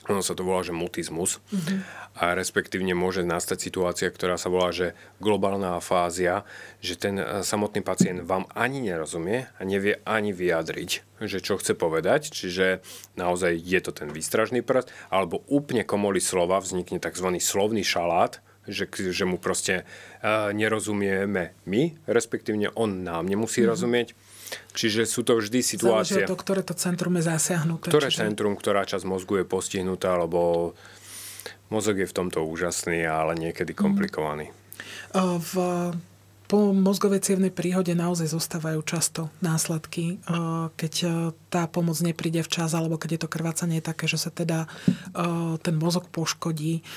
Ono 0.07 0.23
sa 0.23 0.33
to 0.33 0.47
volá, 0.47 0.63
že 0.63 0.71
mutizmus. 0.71 1.43
Uh-huh. 1.51 1.83
A 2.17 2.33
respektívne 2.33 2.95
môže 2.95 3.27
nastať 3.27 3.59
situácia, 3.59 4.07
ktorá 4.07 4.39
sa 4.39 4.47
volá, 4.47 4.71
že 4.71 4.95
globálna 5.19 5.77
afázia, 5.77 6.47
že 6.79 6.95
ten 6.95 7.19
e, 7.19 7.43
samotný 7.43 7.83
pacient 7.83 8.23
vám 8.23 8.47
ani 8.55 8.79
nerozumie 8.79 9.51
a 9.59 9.61
nevie 9.67 9.99
ani 10.07 10.31
vyjadriť, 10.31 11.21
že 11.27 11.39
čo 11.43 11.59
chce 11.59 11.75
povedať. 11.75 12.31
Čiže 12.31 12.79
naozaj 13.19 13.59
je 13.59 13.79
to 13.83 13.91
ten 13.91 14.09
výstražný 14.09 14.63
prst, 14.63 14.89
alebo 15.11 15.43
úplne 15.51 15.83
komoli 15.83 16.23
slova, 16.23 16.63
vznikne 16.63 17.03
tzv. 17.03 17.27
slovný 17.43 17.83
šalát, 17.83 18.39
že, 18.67 18.87
že 18.91 19.23
mu 19.23 19.39
proste 19.39 19.87
uh, 19.87 20.51
nerozumieme 20.51 21.55
my, 21.63 21.95
respektívne 22.03 22.67
on 22.75 23.07
nám 23.07 23.23
nemusí 23.23 23.63
uh-huh. 23.63 23.71
rozumieť 23.71 24.11
Čiže 24.77 25.09
sú 25.09 25.25
to 25.25 25.37
vždy 25.41 25.59
situácie... 25.59 26.23
Záleží 26.23 26.29
to, 26.29 26.37
ktoré 26.37 26.61
to 26.63 26.75
centrum 26.77 27.13
je 27.19 27.23
zasiahnuté. 27.25 27.89
Ktoré 27.89 28.07
čiže... 28.13 28.29
centrum, 28.29 28.53
ktorá 28.55 28.85
časť 28.85 29.05
mozgu 29.07 29.41
je 29.41 29.45
postihnutá, 29.45 30.15
lebo 30.15 30.71
mozog 31.73 31.99
je 31.99 32.07
v 32.07 32.15
tomto 32.15 32.45
úžasný, 32.45 33.03
ale 33.03 33.35
niekedy 33.35 33.75
mhm. 33.75 33.79
komplikovaný. 33.79 34.47
V 35.17 35.53
po 36.47 36.71
mozgovej 36.71 37.27
cievnej 37.27 37.51
príhode 37.51 37.91
naozaj 37.91 38.31
zostávajú 38.31 38.79
často 38.87 39.27
následky, 39.43 40.23
keď 40.79 40.93
tá 41.51 41.67
pomoc 41.67 41.99
nepríde 41.99 42.39
včas, 42.39 42.71
alebo 42.71 42.95
keď 42.95 43.19
je 43.19 43.21
to 43.27 43.31
krvácanie 43.31 43.83
také, 43.83 44.07
že 44.07 44.15
sa 44.15 44.31
teda 44.31 44.63
ten 45.59 45.75
mozog 45.75 46.07
poškodí 46.07 46.87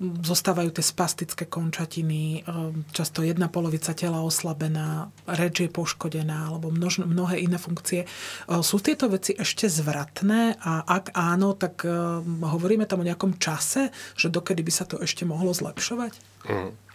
zostávajú 0.00 0.76
tie 0.76 0.84
spastické 0.84 1.44
končatiny, 1.48 2.44
ehm, 2.44 2.84
často 2.92 3.24
jedna 3.24 3.48
polovica 3.48 3.96
tela 3.96 4.20
oslabená, 4.20 5.08
reč 5.24 5.64
je 5.64 5.72
poškodená 5.72 6.52
alebo 6.52 6.68
množ, 6.68 7.08
mnohé 7.08 7.40
iné 7.40 7.56
funkcie. 7.56 8.04
Ehm, 8.04 8.60
sú 8.60 8.76
tieto 8.84 9.08
veci 9.08 9.32
ešte 9.32 9.72
zvratné 9.72 10.60
a 10.60 10.84
ak 10.84 11.16
áno, 11.16 11.56
tak 11.56 11.88
ehm, 11.88 12.44
hovoríme 12.44 12.84
tam 12.84 13.00
o 13.00 13.08
nejakom 13.08 13.40
čase, 13.40 13.88
že 14.12 14.28
dokedy 14.28 14.60
by 14.60 14.72
sa 14.72 14.84
to 14.84 15.00
ešte 15.00 15.24
mohlo 15.24 15.56
zlepšovať? 15.56 16.12
Mm. 16.46 16.85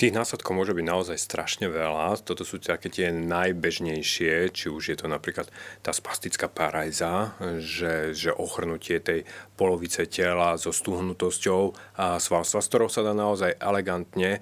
Tých 0.00 0.16
následkov 0.16 0.56
môže 0.56 0.72
byť 0.72 0.86
naozaj 0.88 1.20
strašne 1.20 1.68
veľa. 1.68 2.24
Toto 2.24 2.40
sú 2.40 2.56
také 2.56 2.88
tie 2.88 3.12
najbežnejšie, 3.12 4.48
či 4.48 4.72
už 4.72 4.82
je 4.88 4.96
to 4.96 5.12
napríklad 5.12 5.52
tá 5.84 5.92
spastická 5.92 6.48
parajza, 6.48 7.36
že, 7.60 8.16
že 8.16 8.32
ochrnutie 8.32 8.96
tej 9.04 9.28
polovice 9.60 10.08
tela 10.08 10.56
so 10.56 10.72
stuhnutosťou 10.72 11.76
a 12.00 12.16
svalstva, 12.16 12.64
s 12.64 12.68
ktorou 12.72 12.88
sa 12.88 13.04
dá 13.04 13.12
naozaj 13.12 13.60
elegantne 13.60 14.40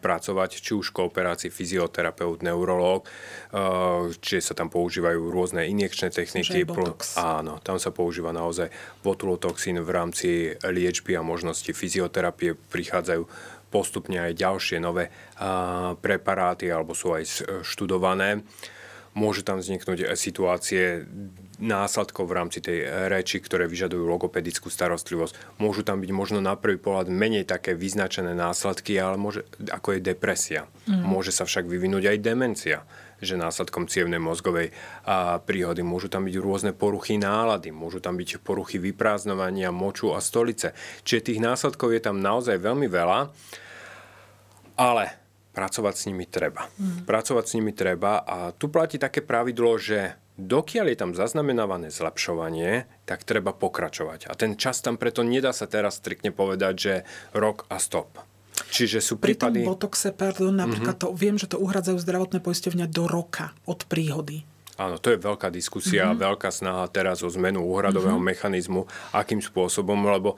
pracovať, 0.00 0.64
či 0.64 0.72
už 0.72 0.96
v 0.96 1.04
kooperácii 1.04 1.52
fyzioterapeut, 1.52 2.40
neurológ, 2.40 3.04
či 4.24 4.40
sa 4.40 4.56
tam 4.56 4.72
používajú 4.72 5.20
rôzne 5.28 5.68
injekčné 5.68 6.16
techniky. 6.16 6.64
Áno, 7.20 7.60
tam 7.60 7.76
sa 7.76 7.92
používa 7.92 8.32
naozaj 8.32 8.72
botulotoxín 9.04 9.76
v 9.84 9.90
rámci 9.92 10.56
liečby 10.64 11.12
a 11.12 11.20
možnosti 11.20 11.68
fyzioterapie. 11.76 12.56
Prichádzajú 12.56 13.52
postupne 13.74 14.22
aj 14.22 14.38
ďalšie 14.38 14.78
nové 14.78 15.10
preparáty 15.98 16.70
alebo 16.70 16.94
sú 16.94 17.10
aj 17.10 17.42
študované. 17.66 18.46
Môžu 19.14 19.46
tam 19.46 19.62
vzniknúť 19.62 20.10
situácie 20.18 21.06
následkov 21.62 22.26
v 22.26 22.34
rámci 22.34 22.58
tej 22.58 22.82
reči, 23.06 23.38
ktoré 23.38 23.70
vyžadujú 23.70 24.02
logopedickú 24.10 24.66
starostlivosť. 24.66 25.62
Môžu 25.62 25.86
tam 25.86 26.02
byť 26.02 26.10
možno 26.10 26.42
na 26.42 26.58
prvý 26.58 26.82
pohľad 26.82 27.14
menej 27.14 27.46
také 27.46 27.78
vyznačené 27.78 28.34
následky, 28.34 28.98
ale 28.98 29.14
môže, 29.14 29.46
ako 29.70 29.94
je 29.94 30.00
depresia. 30.02 30.66
Mm. 30.90 31.06
Môže 31.06 31.30
sa 31.30 31.46
však 31.46 31.70
vyvinúť 31.70 32.10
aj 32.10 32.18
demencia 32.18 32.78
že 33.24 33.40
následkom 33.40 33.88
cievnej 33.88 34.20
mozgovej 34.20 34.74
a, 35.08 35.40
príhody 35.40 35.80
môžu 35.80 36.12
tam 36.12 36.28
byť 36.28 36.36
rôzne 36.36 36.72
poruchy 36.76 37.16
nálady, 37.16 37.72
môžu 37.72 38.02
tam 38.02 38.20
byť 38.20 38.44
poruchy 38.44 38.76
vyprázdnovania 38.76 39.72
moču 39.72 40.12
a 40.12 40.20
stolice. 40.20 40.76
Čiže 41.08 41.32
tých 41.32 41.40
následkov 41.40 41.96
je 41.96 42.04
tam 42.04 42.20
naozaj 42.20 42.60
veľmi 42.60 42.84
veľa. 42.84 43.32
Ale 44.74 45.14
pracovať 45.54 45.94
s 45.94 46.04
nimi 46.10 46.26
treba. 46.26 46.66
Mm. 46.76 47.06
Pracovať 47.06 47.44
s 47.46 47.54
nimi 47.56 47.70
treba 47.70 48.20
a 48.26 48.50
tu 48.50 48.66
platí 48.66 48.98
také 48.98 49.22
pravidlo, 49.22 49.78
že 49.78 50.18
dokiaľ 50.34 50.90
je 50.90 50.98
tam 50.98 51.12
zaznamenávané 51.14 51.94
zlepšovanie, 51.94 52.90
tak 53.06 53.22
treba 53.22 53.54
pokračovať. 53.54 54.26
A 54.26 54.34
ten 54.34 54.58
čas 54.58 54.82
tam 54.82 54.98
preto 54.98 55.22
nedá 55.22 55.54
sa 55.54 55.70
teraz 55.70 56.02
striktne 56.02 56.34
povedať, 56.34 56.74
že 56.74 56.94
rok 57.30 57.70
a 57.70 57.78
stop. 57.78 58.18
Čiže 58.70 58.98
sú 58.98 59.14
prípady... 59.18 59.62
Pri 59.62 59.66
tom 59.66 59.74
botoxe, 59.78 60.08
pardon, 60.10 60.54
napríklad 60.54 60.98
mm-hmm. 60.98 61.14
to, 61.14 61.18
viem, 61.18 61.38
že 61.38 61.50
to 61.50 61.62
uhradzajú 61.62 61.98
zdravotné 62.02 62.38
poisťovňa 62.42 62.86
do 62.90 63.06
roka 63.06 63.54
od 63.66 63.86
príhody. 63.86 64.42
Áno, 64.74 64.98
to 64.98 65.14
je 65.14 65.22
veľká 65.22 65.54
diskusia, 65.54 66.10
mm-hmm. 66.10 66.22
veľká 66.22 66.50
snaha 66.50 66.90
teraz 66.90 67.22
o 67.22 67.30
zmenu 67.30 67.62
úhradového 67.62 68.18
mm-hmm. 68.18 68.30
mechanizmu, 68.34 68.90
akým 69.14 69.38
spôsobom, 69.38 70.02
lebo 70.10 70.34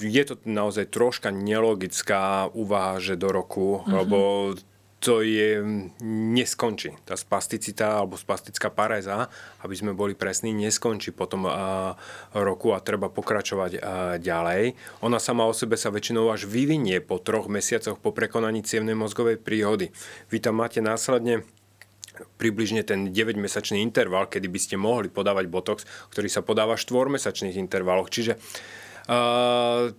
je 0.00 0.24
to 0.24 0.34
naozaj 0.48 0.88
troška 0.88 1.28
nelogická 1.28 2.48
úvaha, 2.56 2.96
že 2.96 3.20
do 3.20 3.28
roku, 3.28 3.84
uh-huh. 3.84 4.04
lebo 4.04 4.18
to 5.00 5.24
je, 5.24 5.56
neskončí. 6.36 6.92
Tá 7.08 7.16
spasticita 7.16 8.04
alebo 8.04 8.20
spastická 8.20 8.68
pareza, 8.68 9.32
aby 9.64 9.72
sme 9.72 9.96
boli 9.96 10.12
presní, 10.12 10.52
neskončí 10.52 11.08
potom 11.16 11.48
a, 11.48 11.96
roku 12.36 12.76
a 12.76 12.84
treba 12.84 13.08
pokračovať 13.08 13.72
a, 13.80 13.80
ďalej. 14.20 14.76
Ona 15.00 15.16
sama 15.16 15.48
o 15.48 15.56
sebe 15.56 15.80
sa 15.80 15.88
väčšinou 15.88 16.28
až 16.28 16.44
vyvinie 16.44 17.00
po 17.00 17.16
troch 17.16 17.48
mesiacoch 17.48 17.96
po 17.96 18.12
prekonaní 18.12 18.60
cievnej 18.60 18.92
mozgovej 18.92 19.40
príhody. 19.40 19.88
Vy 20.28 20.44
tam 20.44 20.60
máte 20.60 20.84
následne 20.84 21.48
približne 22.36 22.84
ten 22.84 23.16
9-mesačný 23.16 23.80
interval, 23.80 24.28
kedy 24.28 24.52
by 24.52 24.60
ste 24.60 24.76
mohli 24.76 25.08
podávať 25.08 25.48
botox, 25.48 25.88
ktorý 26.12 26.28
sa 26.28 26.44
podáva 26.44 26.76
v 26.76 26.84
4-mesačných 26.84 27.56
intervaloch. 27.56 28.12
Čiže 28.12 28.36
Uh, 29.10 29.90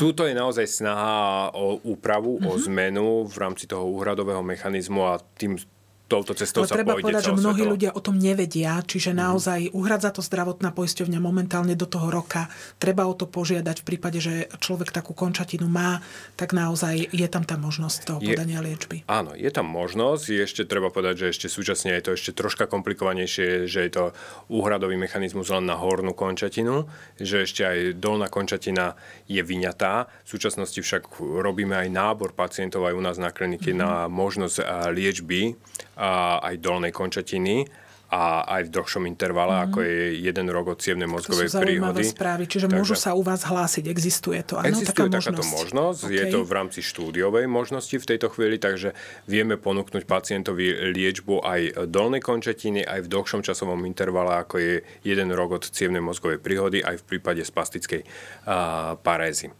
Túto 0.00 0.24
je 0.24 0.32
naozaj 0.32 0.64
snaha 0.64 1.52
o 1.52 1.76
úpravu, 1.84 2.40
uh-huh. 2.40 2.48
o 2.48 2.52
mhm. 2.56 2.62
zmenu 2.72 3.06
v 3.28 3.36
rámci 3.36 3.68
toho 3.68 3.84
úhradového 3.84 4.40
mechanizmu 4.40 5.04
a 5.04 5.20
tým 5.36 5.60
touto 6.04 6.36
cestou 6.36 6.62
Ale 6.62 6.68
sa 6.68 6.76
treba 6.76 7.00
povedať, 7.00 7.32
že 7.32 7.34
mnohí 7.34 7.64
ľudia 7.64 7.90
o 7.96 8.00
tom 8.04 8.20
nevedia, 8.20 8.76
čiže 8.84 9.16
mm. 9.16 9.16
naozaj 9.16 9.60
uhradza 9.72 10.12
to 10.12 10.20
zdravotná 10.20 10.68
poisťovňa 10.76 11.16
momentálne 11.16 11.72
do 11.72 11.88
toho 11.88 12.12
roka. 12.12 12.52
Treba 12.76 13.08
o 13.08 13.16
to 13.16 13.24
požiadať 13.24 13.80
v 13.80 13.86
prípade, 13.88 14.20
že 14.20 14.52
človek 14.60 14.92
takú 14.92 15.16
končatinu 15.16 15.64
má, 15.64 16.04
tak 16.36 16.52
naozaj 16.52 17.08
je 17.08 17.26
tam 17.32 17.48
tá 17.48 17.56
možnosť 17.56 17.98
toho 18.04 18.18
je, 18.20 18.36
podania 18.36 18.60
liečby. 18.60 19.08
Áno, 19.08 19.32
je 19.32 19.48
tam 19.48 19.64
možnosť. 19.64 20.44
Ešte 20.44 20.62
treba 20.68 20.92
povedať, 20.92 21.24
že 21.24 21.26
ešte 21.32 21.46
súčasne 21.48 21.96
je 21.96 22.04
to 22.04 22.10
ešte 22.12 22.36
troška 22.36 22.68
komplikovanejšie, 22.68 23.64
že 23.64 23.80
je 23.88 23.92
to 23.92 24.04
úhradový 24.52 25.00
mechanizmus 25.00 25.48
len 25.48 25.64
na 25.64 25.80
hornú 25.80 26.12
končatinu, 26.12 26.84
že 27.16 27.48
ešte 27.48 27.64
aj 27.64 27.78
dolná 27.96 28.28
končatina 28.28 28.92
je 29.24 29.40
vyňatá. 29.40 30.12
V 30.24 30.28
súčasnosti 30.36 30.76
však 30.76 31.16
robíme 31.18 31.72
aj 31.72 31.88
nábor 31.88 32.36
pacientov 32.36 32.84
aj 32.84 32.92
u 32.92 33.02
nás 33.02 33.16
na 33.16 33.32
klinike 33.32 33.72
mm. 33.72 33.78
na 33.80 33.90
možnosť 34.12 34.92
liečby 34.92 35.56
a 35.98 36.42
aj 36.42 36.54
dolnej 36.58 36.92
končatiny 36.94 37.66
a 38.14 38.46
aj 38.46 38.68
v 38.68 38.70
dlhšom 38.70 39.04
intervale, 39.10 39.58
mm-hmm. 39.58 39.66
ako 39.74 39.78
je 39.82 39.98
jeden 40.22 40.46
rok 40.54 40.66
od 40.76 40.78
cievnej 40.78 41.10
mozgovej 41.10 41.50
to 41.50 41.58
sú 41.58 41.64
príhody. 41.66 42.02
správy, 42.06 42.44
čiže 42.46 42.66
Takže, 42.70 42.78
môžu 42.78 42.94
sa 42.94 43.10
u 43.18 43.22
vás 43.26 43.42
hlásiť, 43.42 43.84
existuje 43.90 44.38
to. 44.46 44.54
Áno, 44.54 44.70
existuje 44.70 45.10
taká 45.10 45.18
takáto 45.18 45.42
možnosť, 45.42 46.00
okay. 46.06 46.18
je 46.22 46.24
to 46.30 46.38
v 46.46 46.52
rámci 46.54 46.80
štúdiovej 46.84 47.50
možnosti 47.50 47.96
v 47.96 48.06
tejto 48.06 48.30
chvíli, 48.30 48.62
takže 48.62 48.94
vieme 49.26 49.58
ponúknuť 49.58 50.06
pacientovi 50.06 50.94
liečbu 50.94 51.42
aj 51.42 51.60
dolnej 51.90 52.22
končatiny, 52.22 52.86
aj 52.86 53.02
v 53.02 53.08
dlhšom 53.10 53.42
časovom 53.42 53.82
intervale, 53.82 54.38
ako 54.38 54.62
je 54.62 54.74
jeden 55.02 55.34
rok 55.34 55.58
od 55.58 55.64
cievnej 55.66 56.04
mozgovej 56.04 56.38
príhody, 56.38 56.86
aj 56.86 57.02
v 57.02 57.04
prípade 57.08 57.42
spastickej 57.42 58.06
uh, 58.46 58.94
parézy. 59.02 59.50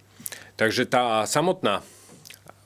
Takže 0.54 0.86
tá 0.86 1.26
samotná 1.26 1.82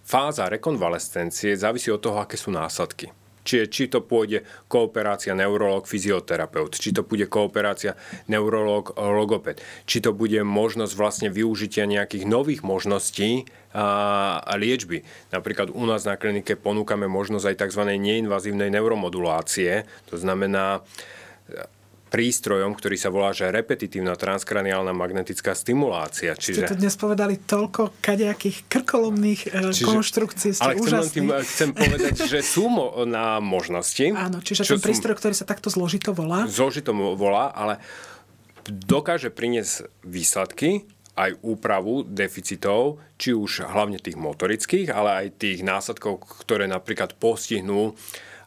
fáza 0.04 0.52
rekonvalescencie 0.52 1.56
závisí 1.56 1.88
od 1.88 2.04
toho, 2.04 2.20
aké 2.20 2.36
sú 2.36 2.52
následky. 2.52 3.08
Či, 3.48 3.64
či 3.72 3.88
to 3.88 4.04
pôjde 4.04 4.44
kooperácia 4.68 5.32
neurolog, 5.32 5.88
fyzioterapeut, 5.88 6.76
či 6.76 6.92
to 6.92 7.00
bude 7.00 7.24
kooperácia 7.32 7.96
neurolog, 8.28 8.92
logoped, 8.92 9.64
či 9.88 10.04
to 10.04 10.12
bude 10.12 10.36
možnosť 10.44 10.92
vlastne 10.92 11.28
využitia 11.32 11.88
nejakých 11.88 12.28
nových 12.28 12.60
možností 12.60 13.48
a 13.72 14.52
liečby. 14.52 15.00
Napríklad 15.32 15.72
u 15.72 15.84
nás 15.88 16.04
na 16.04 16.20
klinike 16.20 16.60
ponúkame 16.60 17.08
možnosť 17.08 17.44
aj 17.48 17.56
tzv. 17.64 17.82
neinvazívnej 17.88 18.68
neuromodulácie, 18.68 19.88
to 20.12 20.20
znamená 20.20 20.84
prístrojom, 22.08 22.72
ktorý 22.72 22.96
sa 22.96 23.12
volá, 23.12 23.36
že 23.36 23.48
repetitívna 23.52 24.16
transkraniálna 24.16 24.96
magnetická 24.96 25.52
stimulácia. 25.52 26.32
Čiže... 26.32 26.64
Ste 26.64 26.72
tu 26.72 26.80
dnes 26.80 26.96
povedali 26.96 27.36
toľko 27.38 28.00
kadejakých 28.00 28.66
krkolomných 28.66 29.40
e, 29.52 29.72
čiže... 29.76 29.86
konštrukcií, 29.86 30.50
ste 30.56 30.64
ale 30.64 30.80
chcem, 30.80 31.04
tým, 31.12 31.28
chcem 31.44 31.70
povedať, 31.76 32.14
že 32.24 32.40
sú 32.40 32.72
mo- 32.72 33.04
na 33.04 33.38
možnosti. 33.38 34.08
Áno, 34.16 34.40
čiže 34.40 34.64
ten 34.64 34.80
prístroj, 34.80 35.14
som... 35.14 35.20
ktorý 35.20 35.34
sa 35.36 35.46
takto 35.46 35.68
zložito 35.68 36.16
volá. 36.16 36.48
Zložito 36.48 36.96
volá, 36.96 37.52
ale 37.52 37.78
dokáže 38.66 39.28
priniesť 39.28 39.88
výsledky, 40.04 40.88
aj 41.18 41.34
úpravu 41.42 42.06
deficitov, 42.06 43.02
či 43.18 43.34
už 43.34 43.66
hlavne 43.66 43.98
tých 43.98 44.14
motorických, 44.14 44.94
ale 44.94 45.26
aj 45.26 45.42
tých 45.42 45.66
následkov, 45.66 46.22
ktoré 46.46 46.70
napríklad 46.70 47.18
postihnú 47.18 47.98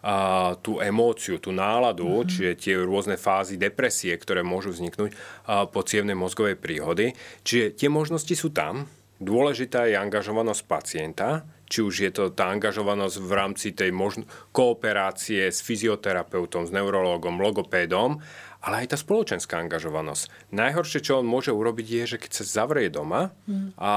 a, 0.02 0.58
tú 0.60 0.82
emóciu, 0.82 1.38
tú 1.38 1.54
náladu, 1.54 2.10
mm-hmm. 2.10 2.30
čiže 2.30 2.52
tie 2.58 2.76
rôzne 2.82 3.16
fázy 3.16 3.56
depresie, 3.56 4.14
ktoré 4.18 4.42
môžu 4.42 4.74
vzniknúť 4.74 5.14
a, 5.14 5.66
po 5.70 5.86
cievnej 5.86 6.18
mozgovej 6.18 6.58
príhody. 6.58 7.14
Čiže 7.46 7.78
tie 7.78 7.90
možnosti 7.90 8.34
sú 8.34 8.50
tam. 8.52 8.90
Dôležitá 9.22 9.86
je 9.86 9.94
angažovanosť 10.02 10.62
pacienta, 10.66 11.46
či 11.70 11.86
už 11.86 11.94
je 12.10 12.12
to 12.12 12.34
tá 12.34 12.50
angažovanosť 12.50 13.16
v 13.22 13.32
rámci 13.32 13.68
tej 13.78 13.94
možno- 13.94 14.26
kooperácie 14.50 15.46
s 15.46 15.62
fyzioterapeutom, 15.62 16.66
s 16.66 16.74
neurologom, 16.74 17.38
logopédom 17.38 18.18
ale 18.62 18.86
aj 18.86 18.94
tá 18.94 18.98
spoločenská 18.98 19.58
angažovanosť. 19.58 20.54
Najhoršie, 20.54 21.02
čo 21.02 21.20
on 21.20 21.26
môže 21.26 21.50
urobiť, 21.50 21.88
je, 21.90 22.04
že 22.16 22.18
keď 22.22 22.32
sa 22.32 22.62
zavrie 22.62 22.94
doma 22.94 23.34
mm. 23.50 23.74
a 23.82 23.94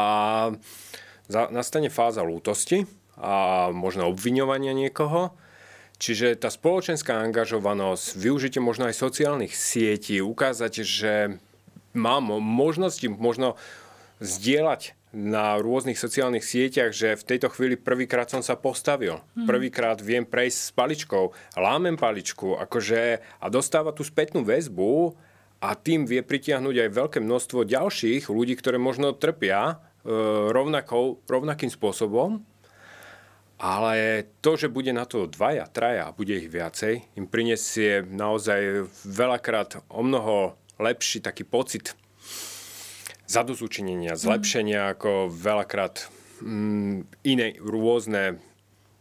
za, 1.28 1.52
nastane 1.52 1.92
fáza 1.92 2.24
lútosti 2.24 2.88
a 3.20 3.68
možno 3.70 4.08
obviňovania 4.08 4.72
niekoho, 4.72 5.36
Čiže 5.98 6.34
tá 6.36 6.50
spoločenská 6.50 7.22
angažovanosť, 7.22 8.18
využitie 8.18 8.58
možno 8.58 8.90
aj 8.90 8.98
sociálnych 8.98 9.54
sietí, 9.54 10.18
ukázať, 10.18 10.82
že 10.82 11.12
mám 11.94 12.34
možnosti 12.42 13.06
možno 13.06 13.54
zdieľať 14.18 14.98
na 15.14 15.54
rôznych 15.62 15.94
sociálnych 15.94 16.42
sieťach, 16.42 16.90
že 16.90 17.14
v 17.14 17.22
tejto 17.22 17.46
chvíli 17.54 17.78
prvýkrát 17.78 18.26
som 18.26 18.42
sa 18.42 18.58
postavil. 18.58 19.22
Mm. 19.38 19.46
Prvýkrát 19.46 20.02
viem 20.02 20.26
prejsť 20.26 20.58
s 20.58 20.70
paličkou, 20.74 21.30
lámem 21.54 21.94
paličku 21.94 22.58
akože, 22.58 23.22
a 23.38 23.46
dostáva 23.46 23.94
tú 23.94 24.02
spätnú 24.02 24.42
väzbu 24.42 25.14
a 25.62 25.78
tým 25.78 26.04
vie 26.04 26.20
pritiahnuť 26.20 26.74
aj 26.74 26.90
veľké 26.90 27.18
množstvo 27.22 27.62
ďalších 27.62 28.26
ľudí, 28.26 28.58
ktoré 28.58 28.76
možno 28.76 29.14
trpia 29.14 29.78
e, 30.02 30.10
rovnakou, 30.50 31.22
rovnakým 31.30 31.70
spôsobom. 31.70 32.42
Ale 33.64 34.28
to, 34.44 34.60
že 34.60 34.68
bude 34.68 34.92
na 34.92 35.08
to 35.08 35.24
dvaja, 35.24 35.64
traja 35.72 36.12
a 36.12 36.12
bude 36.12 36.36
ich 36.36 36.52
viacej, 36.52 37.16
im 37.16 37.24
prinesie 37.24 38.04
naozaj 38.04 38.92
veľakrát 39.08 39.80
o 39.88 40.04
mnoho 40.04 40.52
lepší 40.76 41.24
taký 41.24 41.48
pocit 41.48 41.96
zadozučinenia, 43.24 44.20
zlepšenia, 44.20 44.84
mm. 44.84 44.90
ako 45.00 45.10
veľakrát 45.32 46.12
mm, 46.44 47.24
iné 47.24 47.56
rôzne 47.56 48.36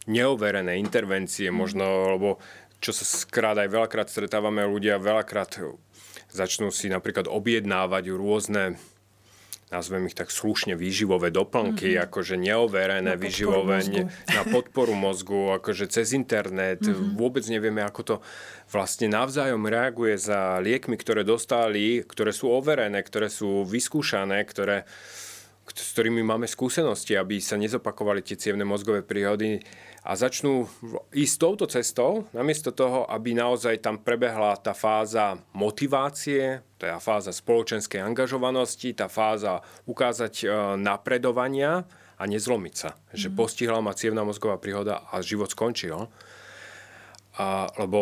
neoverené 0.08 0.80
intervencie, 0.80 1.52
mm. 1.52 1.54
možno, 1.54 1.84
lebo 2.16 2.40
čo 2.80 2.96
sa 2.96 3.04
skrát 3.04 3.60
aj 3.60 3.68
veľakrát 3.68 4.08
stretávame, 4.08 4.64
ľudia 4.64 4.96
veľakrát 4.96 5.60
začnú 6.32 6.72
si 6.72 6.88
napríklad 6.88 7.28
objednávať 7.28 8.16
rôzne 8.16 8.80
nazvem 9.74 10.06
ich 10.06 10.14
tak 10.14 10.30
slušne, 10.30 10.78
výživové 10.78 11.34
doplnky, 11.34 11.98
mm-hmm. 11.98 12.06
akože 12.06 12.34
neoverené 12.38 13.10
na 13.10 13.18
výživové 13.18 13.82
ne, 13.90 14.02
na 14.30 14.42
podporu 14.46 14.94
mozgu, 14.94 15.58
akože 15.58 15.90
cez 15.90 16.14
internet. 16.14 16.86
Mm-hmm. 16.86 17.18
Vôbec 17.18 17.42
nevieme, 17.50 17.82
ako 17.82 18.00
to 18.06 18.16
vlastne 18.70 19.10
navzájom 19.10 19.66
reaguje 19.66 20.14
za 20.14 20.62
liekmi, 20.62 20.94
ktoré 20.94 21.26
dostali, 21.26 22.06
ktoré 22.06 22.30
sú 22.30 22.54
overené, 22.54 23.02
ktoré 23.02 23.26
sú 23.26 23.66
vyskúšané, 23.66 24.46
ktoré 24.46 24.86
s 25.72 25.96
ktorými 25.96 26.20
máme 26.20 26.44
skúsenosti, 26.44 27.16
aby 27.16 27.40
sa 27.40 27.56
nezopakovali 27.56 28.20
tie 28.20 28.36
cievne 28.36 28.68
mozgové 28.68 29.00
príhody 29.00 29.64
a 30.04 30.12
začnú 30.12 30.68
ísť 31.16 31.36
touto 31.40 31.64
cestou, 31.64 32.28
namiesto 32.36 32.76
toho, 32.76 33.08
aby 33.08 33.32
naozaj 33.32 33.80
tam 33.80 33.96
prebehla 33.96 34.60
tá 34.60 34.76
fáza 34.76 35.40
motivácie, 35.56 36.60
tá 36.76 37.00
fáza 37.00 37.32
spoločenskej 37.32 38.04
angažovanosti, 38.04 38.92
tá 38.92 39.08
fáza 39.08 39.64
ukázať 39.88 40.34
e, 40.44 40.46
napredovania 40.76 41.88
a 42.20 42.22
nezlomiť 42.28 42.74
sa. 42.76 42.92
Mm. 42.92 43.00
Že 43.16 43.28
mhm. 43.32 43.36
postihla 43.40 43.80
ma 43.80 43.96
cievna 43.96 44.22
mozgová 44.28 44.60
príhoda 44.60 45.08
a 45.08 45.24
život 45.24 45.48
skončil. 45.48 46.12
A, 47.40 47.72
lebo 47.80 48.00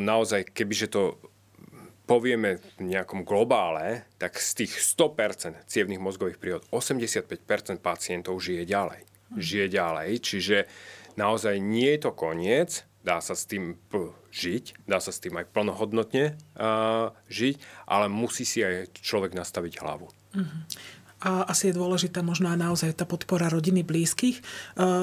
naozaj, 0.00 0.48
kebyže 0.50 0.88
to 0.90 1.20
povieme 2.04 2.60
v 2.78 2.94
nejakom 2.94 3.24
globále, 3.24 4.04
tak 4.20 4.36
z 4.36 4.64
tých 4.64 4.72
100% 4.80 5.68
cievných 5.68 6.00
mozgových 6.00 6.38
príhod 6.40 6.62
85% 6.68 7.80
pacientov 7.80 8.40
žije 8.40 8.68
ďalej. 8.68 9.02
Žije 9.34 9.66
ďalej, 9.72 10.10
čiže 10.20 10.56
naozaj 11.18 11.58
nie 11.58 11.96
je 11.96 12.00
to 12.06 12.12
koniec, 12.14 12.86
dá 13.02 13.18
sa 13.18 13.34
s 13.34 13.44
tým 13.48 13.76
žiť, 14.30 14.86
dá 14.88 15.02
sa 15.02 15.10
s 15.10 15.20
tým 15.20 15.36
aj 15.36 15.50
plnohodnotne 15.50 16.38
uh, 16.56 17.10
žiť, 17.28 17.56
ale 17.88 18.06
musí 18.08 18.46
si 18.46 18.62
aj 18.62 18.94
človek 19.00 19.34
nastaviť 19.34 19.82
hlavu. 19.82 20.08
Mm-hmm 20.34 20.93
a 21.24 21.48
asi 21.48 21.72
je 21.72 21.80
dôležitá 21.80 22.20
možno 22.20 22.52
aj 22.52 22.58
naozaj 22.60 22.90
tá 23.00 23.08
podpora 23.08 23.48
rodiny 23.48 23.80
blízkych. 23.80 24.36
E, 24.38 24.42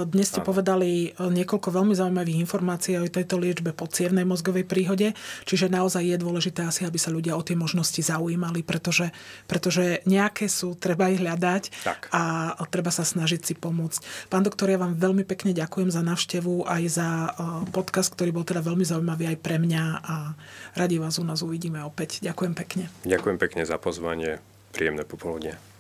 dnes 0.06 0.30
ste 0.30 0.46
povedali 0.46 1.10
e, 1.10 1.18
niekoľko 1.18 1.74
veľmi 1.74 1.98
zaujímavých 1.98 2.38
informácií 2.46 3.02
o 3.02 3.10
tejto 3.10 3.42
liečbe 3.42 3.74
po 3.74 3.90
cievnej 3.90 4.22
mozgovej 4.22 4.70
príhode, 4.70 5.18
čiže 5.50 5.74
naozaj 5.74 6.06
je 6.06 6.18
dôležité 6.22 6.62
asi, 6.62 6.86
aby 6.86 7.02
sa 7.02 7.10
ľudia 7.10 7.34
o 7.34 7.42
tie 7.42 7.58
možnosti 7.58 7.98
zaujímali, 7.98 8.62
pretože, 8.62 9.10
pretože 9.50 10.06
nejaké 10.06 10.46
sú, 10.46 10.78
treba 10.78 11.10
ich 11.10 11.18
hľadať 11.18 11.64
tak. 11.82 12.14
a 12.14 12.54
treba 12.70 12.94
sa 12.94 13.02
snažiť 13.02 13.42
si 13.42 13.54
pomôcť. 13.58 14.30
Pán 14.30 14.46
doktor, 14.46 14.70
ja 14.70 14.78
vám 14.78 14.94
veľmi 14.94 15.26
pekne 15.26 15.58
ďakujem 15.58 15.90
za 15.90 16.06
návštevu 16.06 16.70
aj 16.70 16.84
za 16.86 17.10
e, 17.10 17.30
podcast, 17.74 18.14
ktorý 18.14 18.30
bol 18.30 18.46
teda 18.46 18.62
veľmi 18.62 18.86
zaujímavý 18.86 19.34
aj 19.34 19.38
pre 19.42 19.58
mňa 19.58 19.84
a 20.06 20.38
radi 20.78 21.02
vás 21.02 21.18
u 21.18 21.26
nás 21.26 21.42
uvidíme 21.42 21.82
opäť. 21.82 22.22
Ďakujem 22.22 22.54
pekne. 22.54 22.94
Ďakujem 23.10 23.38
pekne 23.42 23.66
za 23.66 23.82
pozvanie. 23.82 24.38
Príjemné 24.70 25.04
popoludne. 25.04 25.71